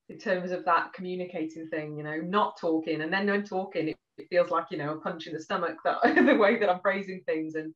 [0.10, 3.98] in terms of that communicating thing, you know, not talking and then when talking, it,
[4.18, 6.82] it feels like, you know, a punch in the stomach that the way that I'm
[6.82, 7.56] phrasing things.
[7.56, 7.74] And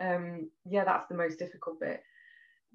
[0.00, 2.02] um, yeah, that's the most difficult bit.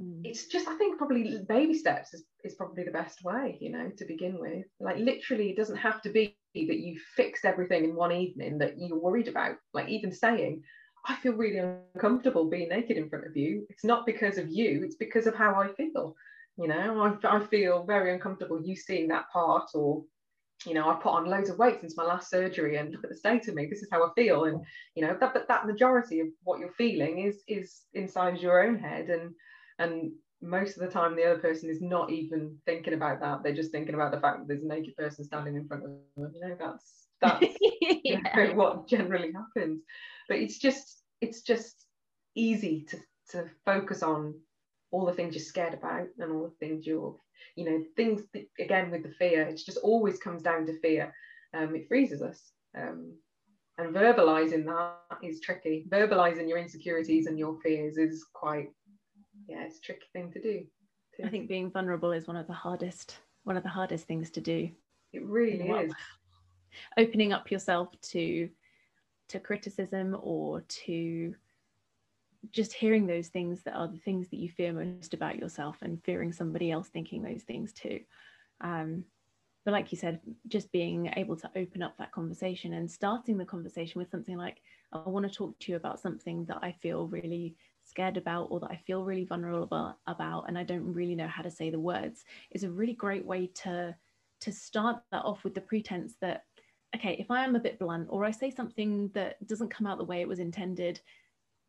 [0.02, 0.22] Mm.
[0.24, 3.90] It's just, I think probably baby steps is, is probably the best way, you know,
[3.98, 4.66] to begin with.
[4.80, 8.76] Like literally, it doesn't have to be that you fixed everything in one evening that
[8.78, 9.56] you're worried about.
[9.74, 10.64] Like even saying,
[11.08, 11.60] I feel really
[11.94, 13.66] uncomfortable being naked in front of you.
[13.70, 16.16] It's not because of you, it's because of how I feel.
[16.58, 20.04] You know, I, I feel very uncomfortable you seeing that part, or,
[20.66, 23.10] you know, I put on loads of weight since my last surgery and look at
[23.10, 23.68] the state of me.
[23.70, 24.46] This is how I feel.
[24.46, 24.62] And,
[24.96, 28.80] you know, that, but that majority of what you're feeling is is inside your own
[28.80, 29.10] head.
[29.10, 29.32] And
[29.80, 30.12] and
[30.42, 33.42] most of the time the other person is not even thinking about that.
[33.42, 35.90] They're just thinking about the fact that there's a naked person standing in front of
[35.90, 36.34] them.
[36.34, 38.20] You know, that's that's yeah.
[38.36, 39.82] you know, what generally happens
[40.28, 41.86] but it's just it's just
[42.36, 42.98] easy to
[43.32, 44.34] to focus on
[44.92, 47.16] all the things you're scared about and all the things you're
[47.56, 48.22] you know things
[48.60, 51.14] again with the fear it just always comes down to fear
[51.54, 53.14] um, it freezes us um,
[53.78, 58.70] and verbalizing that is tricky verbalizing your insecurities and your fears is quite
[59.48, 60.66] yeah it's a tricky thing to do
[61.16, 61.24] too.
[61.24, 64.42] i think being vulnerable is one of the hardest one of the hardest things to
[64.42, 64.70] do
[65.14, 65.94] it really is
[66.98, 68.50] opening up yourself to
[69.28, 71.34] to criticism or to
[72.52, 76.04] just hearing those things that are the things that you fear most about yourself and
[76.04, 78.00] fearing somebody else thinking those things too.
[78.62, 79.04] Um,
[79.64, 83.46] but like you said, just being able to open up that conversation and starting the
[83.46, 84.62] conversation with something like,
[84.94, 88.60] I want to talk to you about something that I feel really scared about or
[88.60, 91.80] that I feel really vulnerable about, and I don't really know how to say the
[91.80, 93.96] words, is a really great way to
[94.42, 96.44] to start that off with the pretense that
[96.96, 99.98] okay, if I am a bit blunt or I say something that doesn't come out
[99.98, 101.02] the way it was intended,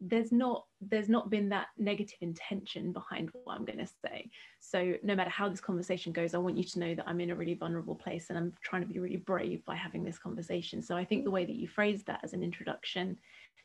[0.00, 4.30] there's not there's not been that negative intention behind what I'm going to say.
[4.60, 7.30] So no matter how this conversation goes, I want you to know that I'm in
[7.30, 10.82] a really vulnerable place and I'm trying to be really brave by having this conversation.
[10.82, 13.18] So I think the way that you phrase that as an introduction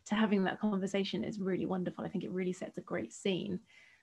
[0.05, 2.03] to having that conversation is really wonderful.
[2.03, 3.59] I think it really sets a great scene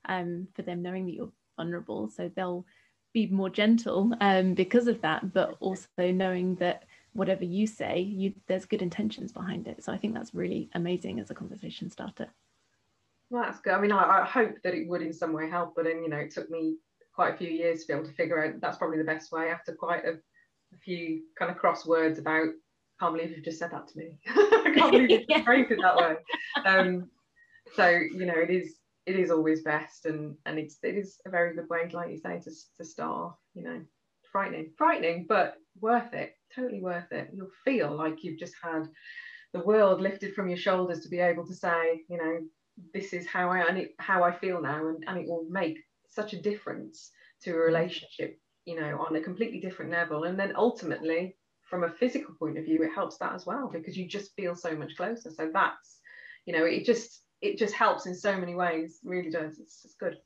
[0.07, 2.09] um, for them knowing that you're vulnerable.
[2.09, 2.65] So they'll
[3.13, 8.33] be more gentle um, because of that, but also knowing that whatever you say, you
[8.47, 9.83] there's good intentions behind it.
[9.83, 12.29] So I think that's really amazing as a conversation starter.
[13.31, 13.75] Well, that's good.
[13.75, 16.09] I mean, I, I hope that it would in some way help, but then you
[16.09, 16.77] know, it took me
[17.15, 19.51] quite a few years to be able to figure out that's probably the best way
[19.51, 22.49] after quite a, a few kind of crosswords about
[23.01, 24.19] can't believe you've just said that to me.
[24.29, 25.45] I can't believe you yeah.
[25.45, 26.17] phrased it that way.
[26.65, 27.11] Um,
[27.75, 31.31] so you know, it is it is always best, and and it's it is a
[31.31, 33.35] very good way, like you say, to to start.
[33.55, 33.81] You know,
[34.33, 37.31] frightening, frightening, but worth it totally worth it.
[37.33, 38.89] You'll feel like you've just had
[39.53, 42.41] the world lifted from your shoulders to be able to say, you know,
[42.95, 45.79] this is how I and it, how I feel now, and, and it will make
[46.09, 47.11] such a difference
[47.43, 47.67] to a mm.
[47.67, 50.25] relationship, you know, on a completely different level.
[50.25, 51.37] And then ultimately,
[51.69, 54.55] from a physical point of view, it helps that as well because you just feel
[54.55, 55.31] so much closer.
[55.31, 55.99] So that's,
[56.47, 58.99] you know, it just it just helps in so many ways.
[59.05, 59.59] really does.
[59.59, 60.17] It's, it's good.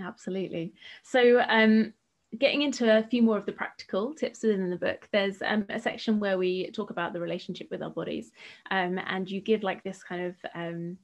[0.00, 0.74] Absolutely.
[1.02, 1.92] So um
[2.36, 5.80] getting into a few more of the practical tips within the book, there's um, a
[5.80, 8.32] section where we talk about the relationship with our bodies,
[8.70, 10.98] um, and you give like this kind of um,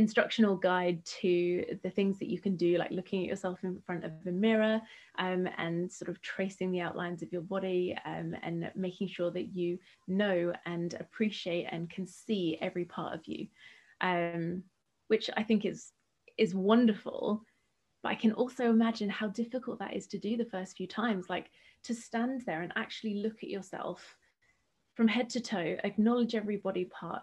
[0.00, 4.04] instructional guide to the things that you can do, like looking at yourself in front
[4.04, 4.80] of a mirror
[5.18, 9.54] um, and sort of tracing the outlines of your body um, and making sure that
[9.54, 13.46] you know and appreciate and can see every part of you,
[14.00, 14.62] um,
[15.08, 15.92] which I think is
[16.38, 17.44] is wonderful
[18.02, 21.28] but I can also imagine how difficult that is to do the first few times,
[21.28, 21.50] like
[21.84, 24.16] to stand there and actually look at yourself
[24.94, 27.22] from head to toe, acknowledge every body part.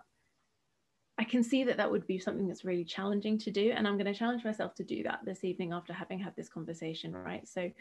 [1.20, 3.72] I can see that that would be something that's really challenging to do.
[3.72, 6.50] And I'm going to challenge myself to do that this evening after having had this
[6.50, 7.48] conversation, right?
[7.48, 7.72] So,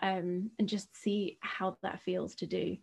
[0.00, 2.78] um, and just see how that feels to do.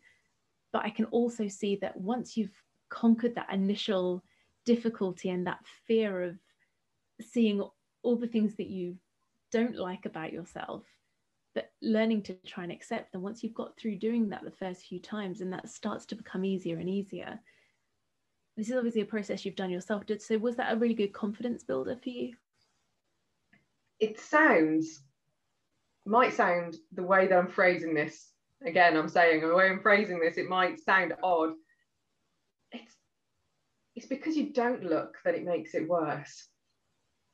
[0.71, 2.53] But I can also see that once you've
[2.89, 4.23] conquered that initial
[4.65, 6.37] difficulty and that fear of
[7.21, 7.67] seeing
[8.03, 8.97] all the things that you
[9.51, 10.83] don't like about yourself
[11.53, 14.85] but learning to try and accept them once you've got through doing that the first
[14.85, 17.39] few times and that starts to become easier and easier
[18.57, 20.05] this is obviously a process you've done yourself.
[20.05, 22.33] Did, so was that a really good confidence builder for you?
[23.99, 25.01] It sounds
[26.05, 28.29] might sound the way that i'm phrasing this.
[28.65, 31.51] Again i'm saying the way i'm phrasing this it might sound odd.
[32.71, 32.95] It's
[33.95, 36.47] it's because you don't look that it makes it worse.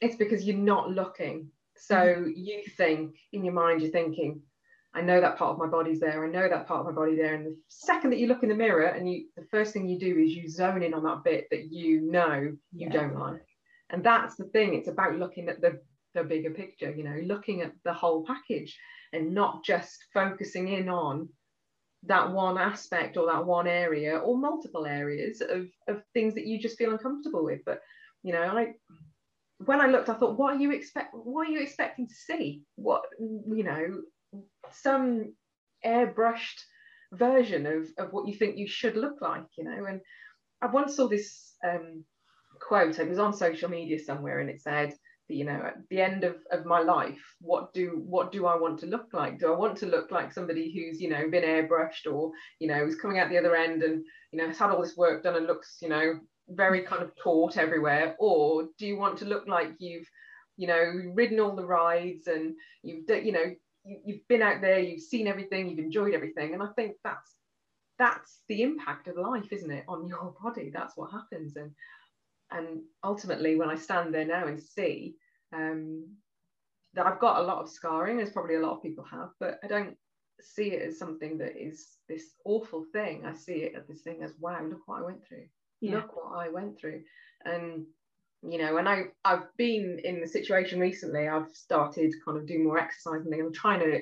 [0.02, 1.50] It's because you're not looking.
[1.78, 2.32] So mm-hmm.
[2.36, 4.42] you think in your mind, you're thinking,
[4.94, 6.26] I know that part of my body's there.
[6.26, 7.36] I know that part of my body there.
[7.36, 10.00] And the second that you look in the mirror and you, the first thing you
[10.00, 12.90] do is you zone in on that bit that you know you yeah.
[12.90, 13.46] don't like.
[13.92, 14.74] And that's the thing.
[14.74, 15.80] It's about looking at the,
[16.16, 18.78] the bigger picture, you know, looking at the whole package
[19.14, 21.30] and not just focusing in on
[22.04, 26.60] that one aspect or that one area or multiple areas of, of things that you
[26.60, 27.60] just feel uncomfortable with.
[27.66, 27.82] But,
[28.24, 28.74] you know, I,
[29.66, 31.14] when I looked, I thought, what are you expect?
[31.14, 32.64] What are you expecting to see?
[32.76, 34.02] What you know,
[34.72, 35.34] some
[35.86, 36.60] airbrushed
[37.14, 39.86] version of of what you think you should look like, you know.
[39.86, 40.02] And
[40.62, 42.04] I once saw this um,
[42.60, 43.00] quote.
[43.00, 44.94] It was on social media somewhere, and it said
[45.30, 48.80] you know, at the end of, of my life, what do what do I want
[48.80, 49.40] to look like?
[49.40, 52.84] Do I want to look like somebody who's you know been airbrushed, or you know,
[52.86, 55.36] is coming out the other end and you know has had all this work done
[55.36, 59.48] and looks you know very kind of taut everywhere or do you want to look
[59.48, 60.08] like you've
[60.58, 65.02] you know ridden all the rides and you've you know you've been out there you've
[65.02, 66.54] seen everything you've enjoyed everything.
[66.54, 67.36] And i think that's
[67.98, 70.72] that's the impact of life isn't it on your body?
[70.74, 71.56] That's what happens.
[71.56, 71.72] And
[72.52, 75.14] and ultimately when i stand there now and see
[75.54, 76.08] um,
[76.96, 79.60] that i've got a lot of scarring as probably a lot of people have but
[79.64, 79.96] i don't
[80.42, 83.26] see it as something that is this awful thing.
[83.26, 85.48] I see it as this thing as wow look what i went through.
[85.82, 85.96] Yeah.
[85.96, 87.04] look what I went through.
[87.46, 87.86] And
[88.42, 91.28] you know, and I I've been in the situation recently.
[91.28, 94.02] I've started kind of doing more exercise and I'm trying to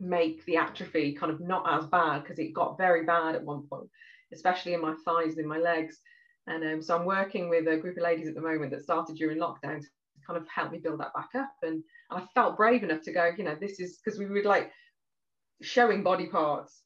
[0.00, 3.66] make the atrophy kind of not as bad because it got very bad at one
[3.68, 3.88] point,
[4.32, 5.98] especially in my thighs and in my legs.
[6.46, 9.16] And um, so I'm working with a group of ladies at the moment that started
[9.16, 9.86] during lockdown to
[10.26, 11.52] kind of help me build that back up.
[11.62, 14.42] And, and I felt brave enough to go, you know, this is because we were
[14.44, 14.70] like
[15.60, 16.82] showing body parts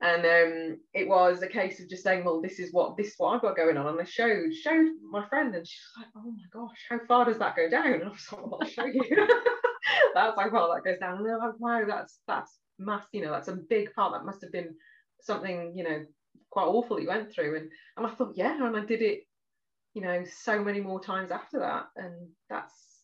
[0.00, 3.14] and um, it was a case of just saying, well, this is what this is
[3.18, 3.86] what I've got going on.
[3.88, 7.38] And I showed showed my friend, and she's like, oh my gosh, how far does
[7.38, 7.94] that go down?
[7.94, 9.02] And I was like, well, I'll show you.
[10.14, 11.18] that's how far that goes down.
[11.18, 14.12] And they're like, wow, that's that's mass, you know, that's a big part.
[14.12, 14.74] That must have been
[15.20, 16.04] something, you know,
[16.50, 17.56] quite awful you went through.
[17.56, 19.22] And and I thought, yeah, and I did it,
[19.94, 21.86] you know, so many more times after that.
[21.96, 23.02] And that's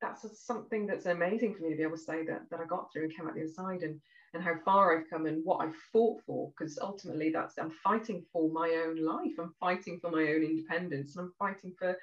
[0.00, 2.92] that's something that's amazing for me to be able to say that that I got
[2.92, 4.00] through and came out the other side and
[4.34, 8.24] and how far I've come and what I've fought for because ultimately that's I'm fighting
[8.32, 9.32] for my own life.
[9.38, 11.96] I'm fighting for my own independence and I'm fighting for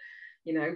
[0.44, 0.76] you know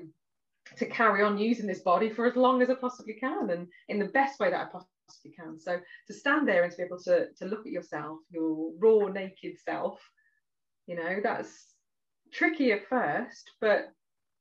[0.77, 3.99] to carry on using this body for as long as I possibly can and in
[3.99, 5.59] the best way that I possibly can.
[5.59, 9.07] So to stand there and to be able to to look at yourself your raw
[9.07, 9.99] naked self
[10.85, 11.73] you know that's
[12.31, 13.91] tricky at first but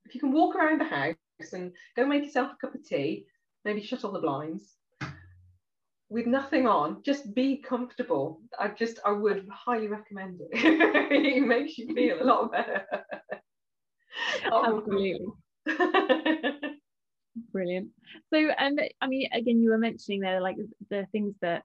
[0.05, 1.17] if you can walk around the house
[1.53, 3.25] and go make yourself a cup of tea
[3.65, 4.78] maybe shut all the blinds
[6.11, 8.41] with nothing on, just be comfortable.
[8.59, 10.49] I just, I would highly recommend it.
[10.53, 12.87] it makes you feel a lot better.
[14.45, 15.19] Absolutely.
[17.53, 17.91] Brilliant.
[18.33, 20.57] So, and I mean, again, you were mentioning there, like
[20.91, 21.63] the things that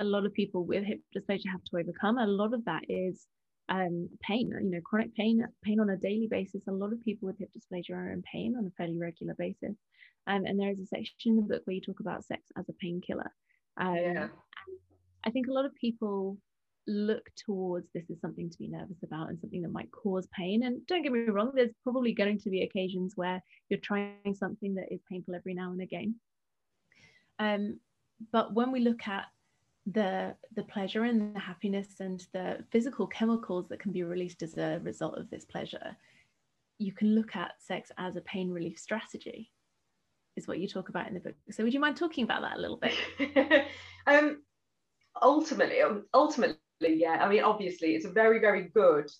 [0.00, 2.18] a lot of people with hip dysplasia have to overcome.
[2.18, 3.26] A lot of that is
[3.68, 6.66] um, pain, you know, chronic pain, pain on a daily basis.
[6.66, 9.76] A lot of people with hip dysplasia are in pain on a fairly regular basis.
[10.26, 12.68] Um, and there is a section in the book where you talk about sex as
[12.68, 13.30] a painkiller.
[13.76, 14.28] Um, yeah.
[15.24, 16.38] I think a lot of people
[16.88, 20.64] look towards this as something to be nervous about and something that might cause pain.
[20.64, 24.74] And don't get me wrong, there's probably going to be occasions where you're trying something
[24.74, 26.16] that is painful every now and again.
[27.38, 27.78] Um,
[28.32, 29.24] but when we look at
[29.86, 34.56] the the pleasure and the happiness and the physical chemicals that can be released as
[34.56, 35.96] a result of this pleasure,
[36.78, 39.51] you can look at sex as a pain relief strategy
[40.36, 41.34] is what you talk about in the book.
[41.50, 43.66] So would you mind talking about that a little bit?
[44.06, 44.42] um,
[45.20, 47.18] ultimately, um, ultimately, yeah.
[47.22, 49.10] I mean, obviously, it's a very, very good.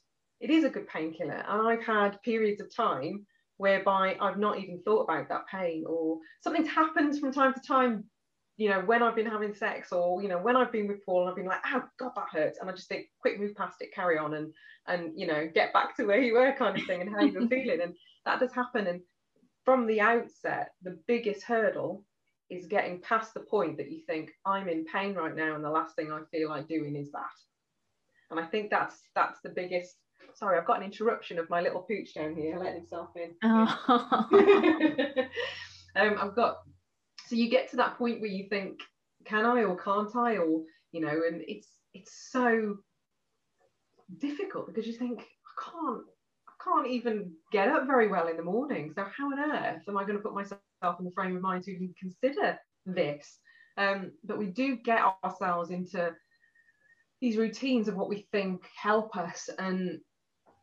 [0.40, 3.26] It is a good painkiller, and I've had periods of time
[3.58, 8.04] whereby I've not even thought about that pain, or something's happened from time to time.
[8.56, 11.22] You know, when I've been having sex, or you know, when I've been with Paul,
[11.22, 13.76] and I've been like, "Oh God, that hurts," and I just think, "Quick, move past
[13.80, 14.52] it, carry on," and
[14.88, 17.38] and you know, get back to where you were, kind of thing, and how you
[17.38, 18.86] were feeling, and that does happen.
[18.88, 19.00] And
[19.64, 22.04] from the outset, the biggest hurdle
[22.50, 25.70] is getting past the point that you think I'm in pain right now, and the
[25.70, 27.30] last thing I feel like doing is that.
[28.30, 29.96] And I think that's that's the biggest
[30.34, 33.34] sorry, I've got an interruption of my little pooch down here letting himself in.
[33.42, 34.28] Oh.
[35.96, 36.58] um, I've got
[37.26, 38.80] so you get to that point where you think,
[39.24, 42.76] can I or can't I or you know, and it's it's so
[44.18, 46.04] difficult because you think I can't
[46.64, 48.92] can't even get up very well in the morning.
[48.94, 50.60] So how on earth am I going to put myself
[50.98, 53.38] in the frame of mind to even consider this?
[53.76, 56.12] Um, but we do get ourselves into
[57.22, 60.00] these routines of what we think help us and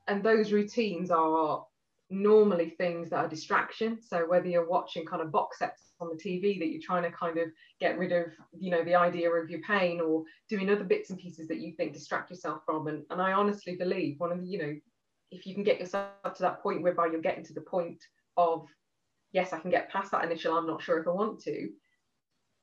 [0.07, 1.63] and those routines are
[2.09, 6.21] normally things that are distraction so whether you're watching kind of box sets on the
[6.21, 7.47] tv that you're trying to kind of
[7.79, 8.25] get rid of
[8.59, 11.71] you know the idea of your pain or doing other bits and pieces that you
[11.75, 14.75] think distract yourself from and, and i honestly believe one of the you know
[15.31, 18.01] if you can get yourself to that point whereby you're getting to the point
[18.37, 18.67] of
[19.31, 21.69] yes i can get past that initial i'm not sure if i want to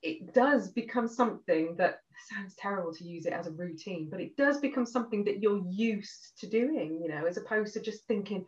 [0.03, 1.99] it does become something that
[2.29, 5.63] sounds terrible to use it as a routine, but it does become something that you're
[5.69, 8.45] used to doing, you know, as opposed to just thinking,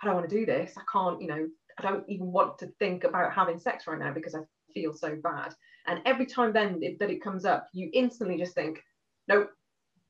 [0.00, 0.74] I don't want to do this.
[0.76, 1.48] I can't, you know,
[1.78, 4.40] I don't even want to think about having sex right now because I
[4.72, 5.54] feel so bad.
[5.86, 8.80] And every time then it, that it comes up, you instantly just think,
[9.28, 9.50] nope,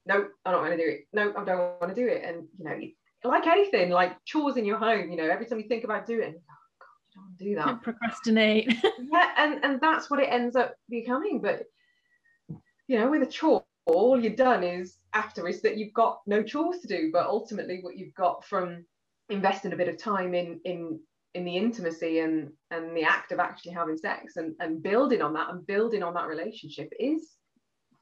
[0.07, 1.07] nope, I don't want to do it.
[1.13, 2.23] No, I don't want to do it.
[2.25, 2.79] And, you know,
[3.25, 6.35] like anything, like chores in your home, you know, every time you think about doing
[6.35, 7.83] oh, it, don't do that.
[7.83, 8.69] Procrastinate.
[9.13, 11.41] yeah, and and that's what it ends up becoming.
[11.41, 11.65] But
[12.89, 16.43] you know, with a chore, all you've done is after is that you've got no
[16.43, 17.11] chores to do.
[17.13, 18.85] But ultimately, what you've got from
[19.29, 21.01] investing a bit of time in in
[21.35, 25.35] in the intimacy and and the act of actually having sex and and building on
[25.35, 27.33] that and building on that relationship is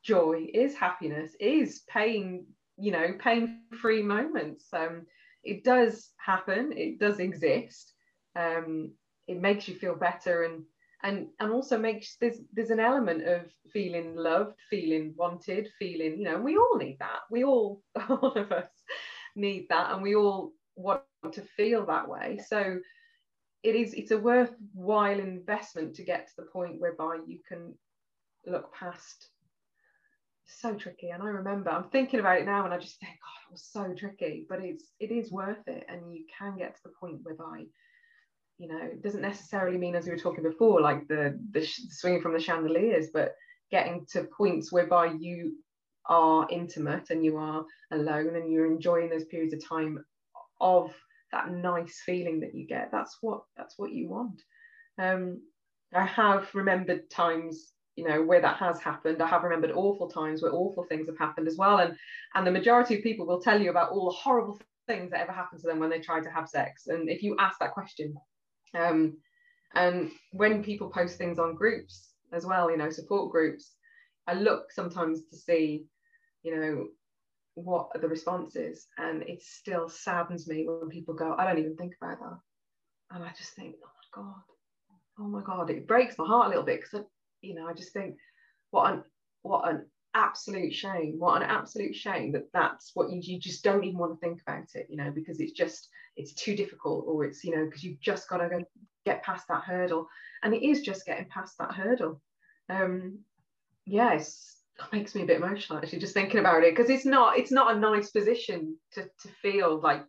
[0.04, 2.46] joy is happiness is pain
[2.76, 4.66] you know pain free moments.
[4.72, 5.06] Um
[5.42, 6.72] it does happen.
[6.76, 7.92] It does exist.
[8.36, 8.92] Um
[9.26, 10.64] it makes you feel better and
[11.02, 16.24] and and also makes there's there's an element of feeling loved feeling wanted feeling you
[16.24, 17.20] know we all need that.
[17.30, 18.70] We all all of us
[19.36, 21.02] need that and we all want
[21.32, 22.40] to feel that way.
[22.48, 22.80] So
[23.62, 27.74] it is it's a worthwhile investment to get to the point whereby you can
[28.46, 29.30] look past
[30.46, 33.48] so tricky and i remember i'm thinking about it now and i just think god
[33.48, 36.80] it was so tricky but it's it is worth it and you can get to
[36.84, 37.64] the point whereby
[38.58, 42.20] you know it doesn't necessarily mean as we were talking before like the the swinging
[42.20, 43.34] from the chandeliers but
[43.70, 45.54] getting to points whereby you
[46.06, 50.04] are intimate and you are alone and you're enjoying those periods of time
[50.60, 50.92] of
[51.32, 54.40] that nice feeling that you get that's what that's what you want.
[54.98, 55.40] Um
[55.94, 60.42] i have remembered times you know where that has happened i have remembered awful times
[60.42, 61.96] where awful things have happened as well and
[62.34, 65.32] and the majority of people will tell you about all the horrible things that ever
[65.32, 68.14] happened to them when they tried to have sex and if you ask that question
[68.74, 69.16] um,
[69.74, 73.72] and when people post things on groups as well, you know, support groups,
[74.26, 75.86] I look sometimes to see,
[76.42, 76.86] you know,
[77.54, 78.86] what are the responses.
[78.98, 82.38] And it still saddens me when people go, I don't even think about that.
[83.16, 84.42] And I just think, oh my God,
[85.20, 87.06] oh my God, it breaks my heart a little bit because,
[87.44, 88.16] you know, I just think,
[88.70, 89.04] what an,
[89.42, 89.86] what an
[90.16, 94.12] absolute shame what an absolute shame that that's what you, you just don't even want
[94.12, 97.54] to think about it you know because it's just it's too difficult or it's you
[97.54, 98.62] know because you've just got to go
[99.04, 100.08] get past that hurdle.
[100.42, 102.20] And it is just getting past that hurdle.
[102.68, 103.18] Um
[103.86, 107.38] yes it makes me a bit emotional actually just thinking about it because it's not
[107.38, 110.02] it's not a nice position to to feel like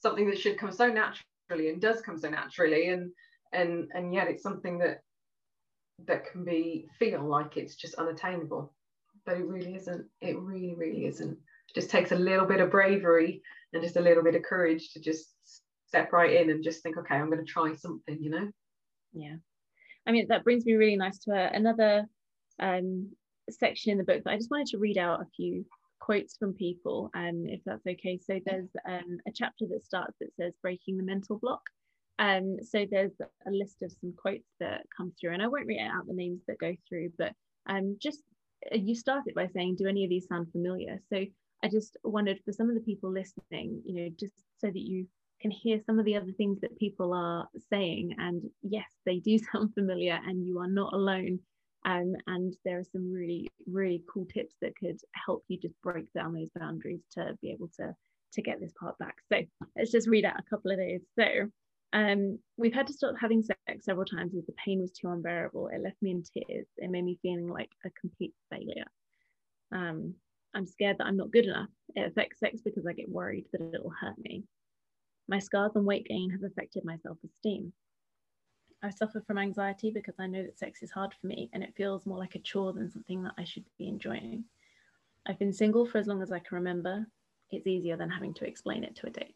[0.00, 3.10] something that should come so naturally and does come so naturally and
[3.52, 5.02] and and yet it's something that
[6.06, 8.72] that can be feel like it's just unattainable
[9.24, 10.06] but it really isn't.
[10.20, 11.32] It really, really isn't.
[11.32, 13.42] It just takes a little bit of bravery
[13.72, 15.30] and just a little bit of courage to just
[15.86, 18.50] step right in and just think, okay, I'm going to try something, you know?
[19.12, 19.36] Yeah.
[20.06, 22.06] I mean, that brings me really nice to a, another
[22.58, 23.10] um,
[23.50, 25.64] section in the book that I just wanted to read out a few
[26.00, 28.18] quotes from people, um, if that's okay.
[28.18, 31.62] So there's um, a chapter that starts that says breaking the mental block.
[32.20, 35.80] Um, so there's a list of some quotes that come through, and I won't read
[35.80, 37.32] out the names that go through, but
[37.66, 38.22] um, just
[38.70, 41.00] uh, you started by saying, do any of these sound familiar?
[41.10, 41.24] So
[41.64, 45.06] I just wondered for some of the people listening, you know, just so that you
[45.40, 48.14] can hear some of the other things that people are saying.
[48.18, 51.38] And yes, they do sound familiar, and you are not alone.
[51.86, 56.12] Um, and there are some really, really cool tips that could help you just break
[56.12, 57.94] down those boundaries to be able to
[58.32, 59.16] to get this part back.
[59.32, 59.40] So
[59.76, 61.00] let's just read out a couple of those.
[61.18, 61.50] So
[61.92, 65.68] um, we've had to stop having sex several times as the pain was too unbearable.
[65.68, 66.66] It left me in tears.
[66.76, 68.86] It made me feeling like a complete failure.
[69.72, 70.14] Um,
[70.54, 71.68] I'm scared that I'm not good enough.
[71.94, 74.44] It affects sex because I get worried that it'll hurt me.
[75.28, 77.72] My scars and weight gain have affected my self esteem.
[78.82, 81.74] I suffer from anxiety because I know that sex is hard for me and it
[81.76, 84.44] feels more like a chore than something that I should be enjoying.
[85.26, 87.06] I've been single for as long as I can remember.
[87.50, 89.34] it's easier than having to explain it to a date.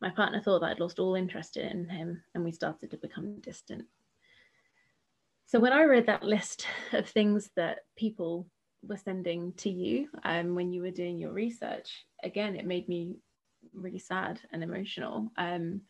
[0.00, 3.40] My partner thought that I'd lost all interest in him and we started to become
[3.40, 3.84] distant.
[5.46, 8.46] So when I read that list of things that people
[8.82, 13.16] were sending to you um, when you were doing your research, again, it made me
[13.74, 15.82] really sad and emotional um,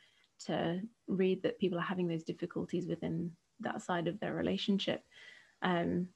[0.46, 3.30] to read that people are having those difficulties within
[3.60, 5.04] that side of their relationship.
[5.62, 6.08] Um,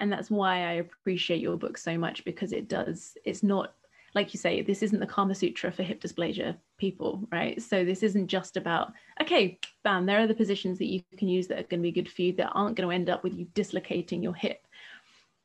[0.00, 3.74] and that's why I appreciate your book so much because it does, it's not
[4.14, 7.60] like you say, this isn't the Kama Sutra for hip dysplasia people, right?
[7.62, 11.46] So this isn't just about, okay, bam, there are the positions that you can use
[11.48, 13.34] that are going to be good for you that aren't going to end up with
[13.34, 14.66] you dislocating your hip.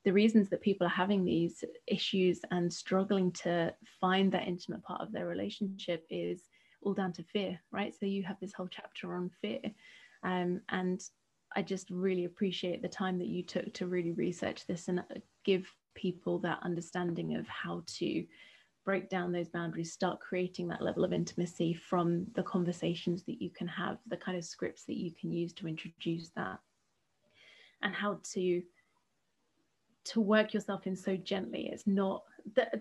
[0.04, 5.02] The reasons that people are having these issues and struggling to find that intimate part
[5.02, 6.42] of their relationship is
[6.82, 7.94] all down to fear, right?
[7.98, 9.60] So you have this whole chapter on fear.
[10.24, 11.02] Um, and
[11.56, 15.02] I just really appreciate the time that you took to really research this and
[15.46, 18.26] give people that understanding of how to
[18.88, 23.50] break down those boundaries, start creating that level of intimacy from the conversations that you
[23.50, 26.58] can have, the kind of scripts that you can use to introduce that,
[27.84, 28.64] and how to
[30.06, 31.70] to work yourself in so gently.
[31.70, 32.24] It's not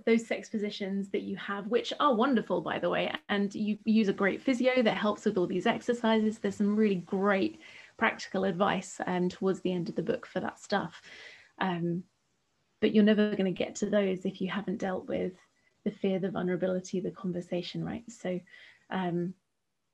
[0.07, 4.07] those sex positions that you have, which are wonderful, by the way, and you use
[4.07, 6.39] a great physio that helps with all these exercises.
[6.39, 7.59] There's some really great
[7.97, 11.03] practical advice um, towards the end of the book for that stuff.
[11.61, 12.05] Um,
[12.81, 15.33] but you're never going to get to those if you haven't dealt with
[15.87, 18.03] the fear, the vulnerability, the conversation, right?
[18.09, 18.41] So
[18.91, 19.33] um,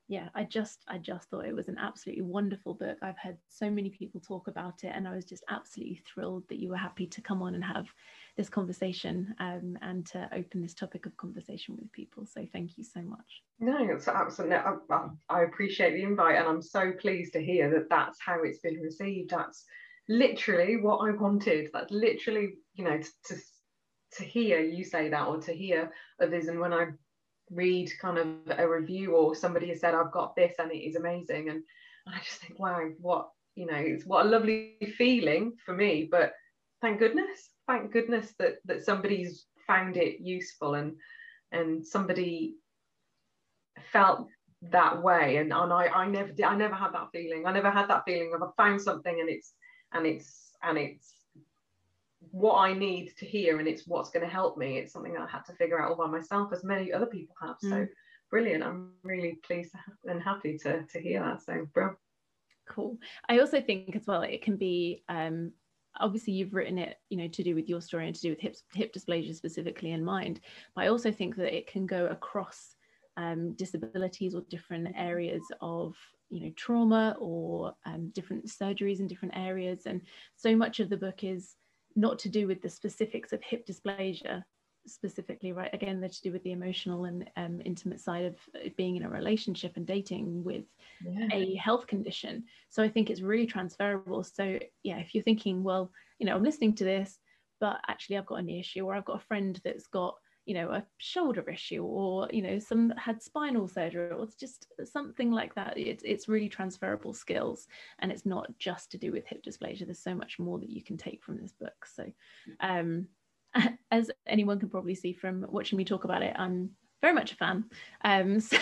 [0.07, 2.97] yeah, I just I just thought it was an absolutely wonderful book.
[3.01, 6.59] I've heard so many people talk about it, and I was just absolutely thrilled that
[6.59, 7.85] you were happy to come on and have
[8.35, 12.25] this conversation um, and to open this topic of conversation with people.
[12.25, 13.43] So thank you so much.
[13.59, 14.57] No, it's absolutely.
[14.57, 18.59] I, I appreciate the invite, and I'm so pleased to hear that that's how it's
[18.59, 19.29] been received.
[19.29, 19.63] That's
[20.09, 21.69] literally what I wanted.
[21.71, 23.41] That's literally, you know, to, to
[24.17, 25.91] to hear you say that or to hear
[26.21, 26.87] others and when i
[27.51, 30.95] read kind of a review or somebody has said i've got this and it is
[30.95, 31.63] amazing and,
[32.07, 36.33] i just think wow what you know it's what a lovely feeling for me but
[36.81, 40.93] thank goodness thank goodness that that somebody's found it useful and
[41.53, 42.55] and somebody
[43.91, 44.27] felt
[44.71, 45.37] that way.
[45.37, 47.45] And, and I, I never did I never had that feeling.
[47.45, 49.53] I never had that feeling of I found something and it's
[49.91, 51.13] and it's and it's
[52.31, 54.77] what I need to hear and it's what's going to help me.
[54.77, 57.57] It's something I had to figure out all by myself, as many other people have.
[57.61, 57.87] So mm.
[58.29, 58.63] brilliant.
[58.63, 59.73] I'm really pleased
[60.05, 61.43] and happy to, to hear that.
[61.43, 61.95] So, bro.
[62.69, 62.97] Cool.
[63.27, 65.51] I also think as well, it can be um,
[65.99, 68.39] obviously you've written it you know to do with your story and to do with
[68.39, 70.39] hip, hip dysplasia specifically in mind
[70.75, 72.75] but i also think that it can go across
[73.15, 75.95] um, disabilities or different areas of
[76.29, 80.01] you know trauma or um, different surgeries in different areas and
[80.35, 81.55] so much of the book is
[81.95, 84.43] not to do with the specifics of hip dysplasia
[84.85, 85.73] specifically right?
[85.73, 89.03] Again they're to do with the emotional and um, intimate side of uh, being in
[89.03, 90.65] a relationship and dating with
[91.05, 91.27] yeah.
[91.31, 92.43] a health condition.
[92.69, 94.23] So i think it's really transferable.
[94.23, 97.19] So yeah if you're thinking well you know i'm listening to this
[97.59, 100.15] but actually i've got an issue or i've got a friend that's got
[100.45, 104.67] you know a shoulder issue or you know some had spinal surgery or it's just
[104.83, 105.77] something like that.
[105.77, 107.67] It's, it's really transferable skills
[107.99, 109.85] and it's not just to do with hip dysplasia.
[109.85, 111.85] There's so much more that you can take from this book.
[111.85, 112.11] So
[112.59, 113.07] um
[113.91, 116.71] as anyone can probably see from watching me talk about it i'm
[117.01, 117.65] very much a fan.
[118.05, 118.57] Um so,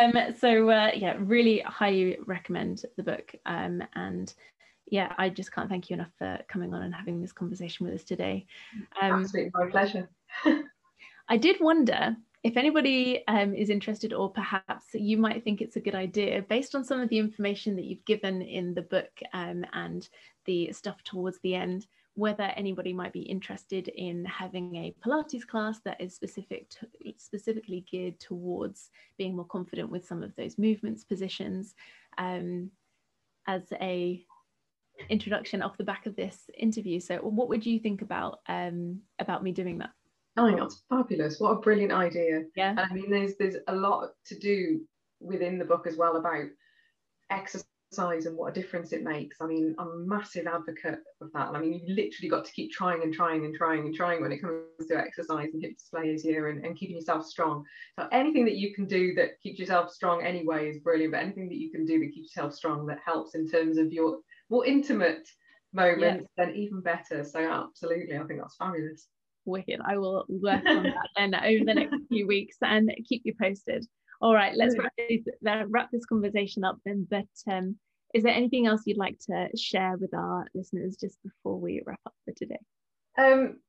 [0.00, 3.34] um, so uh, yeah really highly recommend the book.
[3.46, 4.34] Um and
[4.90, 7.94] yeah, I just can't thank you enough for coming on and having this conversation with
[7.94, 8.46] us today.
[9.00, 10.08] Um, Absolutely, my pleasure.
[11.28, 15.80] I did wonder if anybody um, is interested, or perhaps you might think it's a
[15.80, 19.64] good idea, based on some of the information that you've given in the book um,
[19.72, 20.08] and
[20.46, 25.80] the stuff towards the end, whether anybody might be interested in having a Pilates class
[25.84, 31.04] that is specific to, specifically geared towards being more confident with some of those movements,
[31.04, 31.74] positions,
[32.16, 32.70] um,
[33.46, 34.24] as a
[35.08, 37.00] introduction off the back of this interview.
[37.00, 39.90] So, what would you think about um, about me doing that?
[40.36, 41.40] Oh my god, fabulous!
[41.40, 42.44] What a brilliant idea!
[42.56, 44.80] Yeah, and I mean, there's there's a lot to do
[45.20, 46.46] within the book as well about
[47.30, 49.38] exercise and what a difference it makes.
[49.40, 51.48] I mean, I'm a massive advocate of that.
[51.48, 54.32] I mean, you've literally got to keep trying and trying and trying and trying when
[54.32, 57.64] it comes to exercise and hip dysplasia and, and keeping yourself strong.
[57.98, 61.12] So anything that you can do that keeps yourself strong anyway is brilliant.
[61.12, 63.92] But anything that you can do that keeps yourself strong that helps in terms of
[63.92, 64.18] your
[64.50, 65.28] more intimate
[65.72, 66.44] moments, yeah.
[66.44, 67.24] then even better.
[67.24, 69.08] So absolutely, I think that's fabulous.
[69.44, 69.80] Wicked.
[69.84, 73.86] I will work on that then over the next few weeks and keep you posted.
[74.20, 77.06] All right, let's wrap this, wrap this conversation up then.
[77.10, 77.76] But um,
[78.12, 82.00] is there anything else you'd like to share with our listeners just before we wrap
[82.06, 82.58] up for today?
[83.18, 83.60] Um,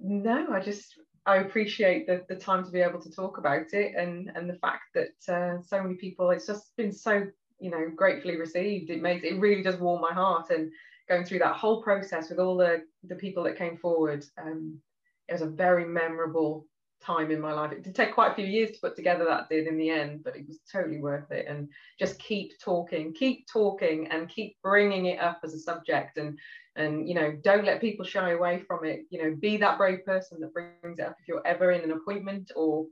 [0.00, 0.94] no, I just
[1.26, 4.58] I appreciate the, the time to be able to talk about it and and the
[4.58, 7.26] fact that uh, so many people it's just been so
[7.60, 10.70] you know gratefully received it makes it really does warm my heart and
[11.08, 14.78] going through that whole process with all the the people that came forward um,
[15.28, 16.66] it was a very memorable
[17.04, 17.72] time in my life.
[17.72, 20.24] It did take quite a few years to put together that did in the end
[20.24, 21.46] but it was totally worth it.
[21.48, 21.68] And
[21.98, 26.18] just keep talking keep talking and keep bringing it up as a subject.
[26.18, 26.38] And
[26.76, 29.00] and you know don't let people shy away from it.
[29.10, 31.92] You know be that brave person that brings it up if you're ever in an
[31.92, 32.86] appointment or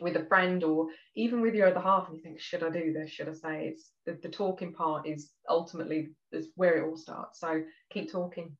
[0.00, 2.92] with a friend or even with your other half and you think should i do
[2.92, 3.10] this?
[3.10, 7.40] Should i say it's the, the talking part is ultimately is where it all starts.
[7.40, 8.56] So keep talking.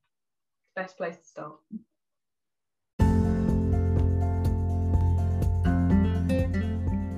[0.75, 1.55] Best place to start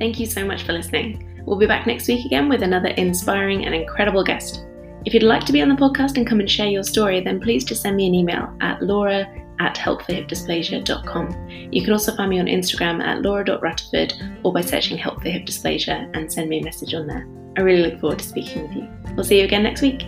[0.03, 1.09] thank you so much for listening
[1.45, 4.65] we'll be back next week again with another inspiring and incredible guest
[5.05, 7.41] if you'd like to be on the podcast and come and share your story, then
[7.41, 9.27] please just send me an email at laura
[9.59, 11.49] at helpforhipdysplasia.com.
[11.71, 15.45] You can also find me on Instagram at laura.rutterford or by searching Help for Hip
[15.45, 17.27] Dysplasia and send me a message on there.
[17.57, 18.87] I really look forward to speaking with you.
[19.15, 20.03] We'll see you again next week.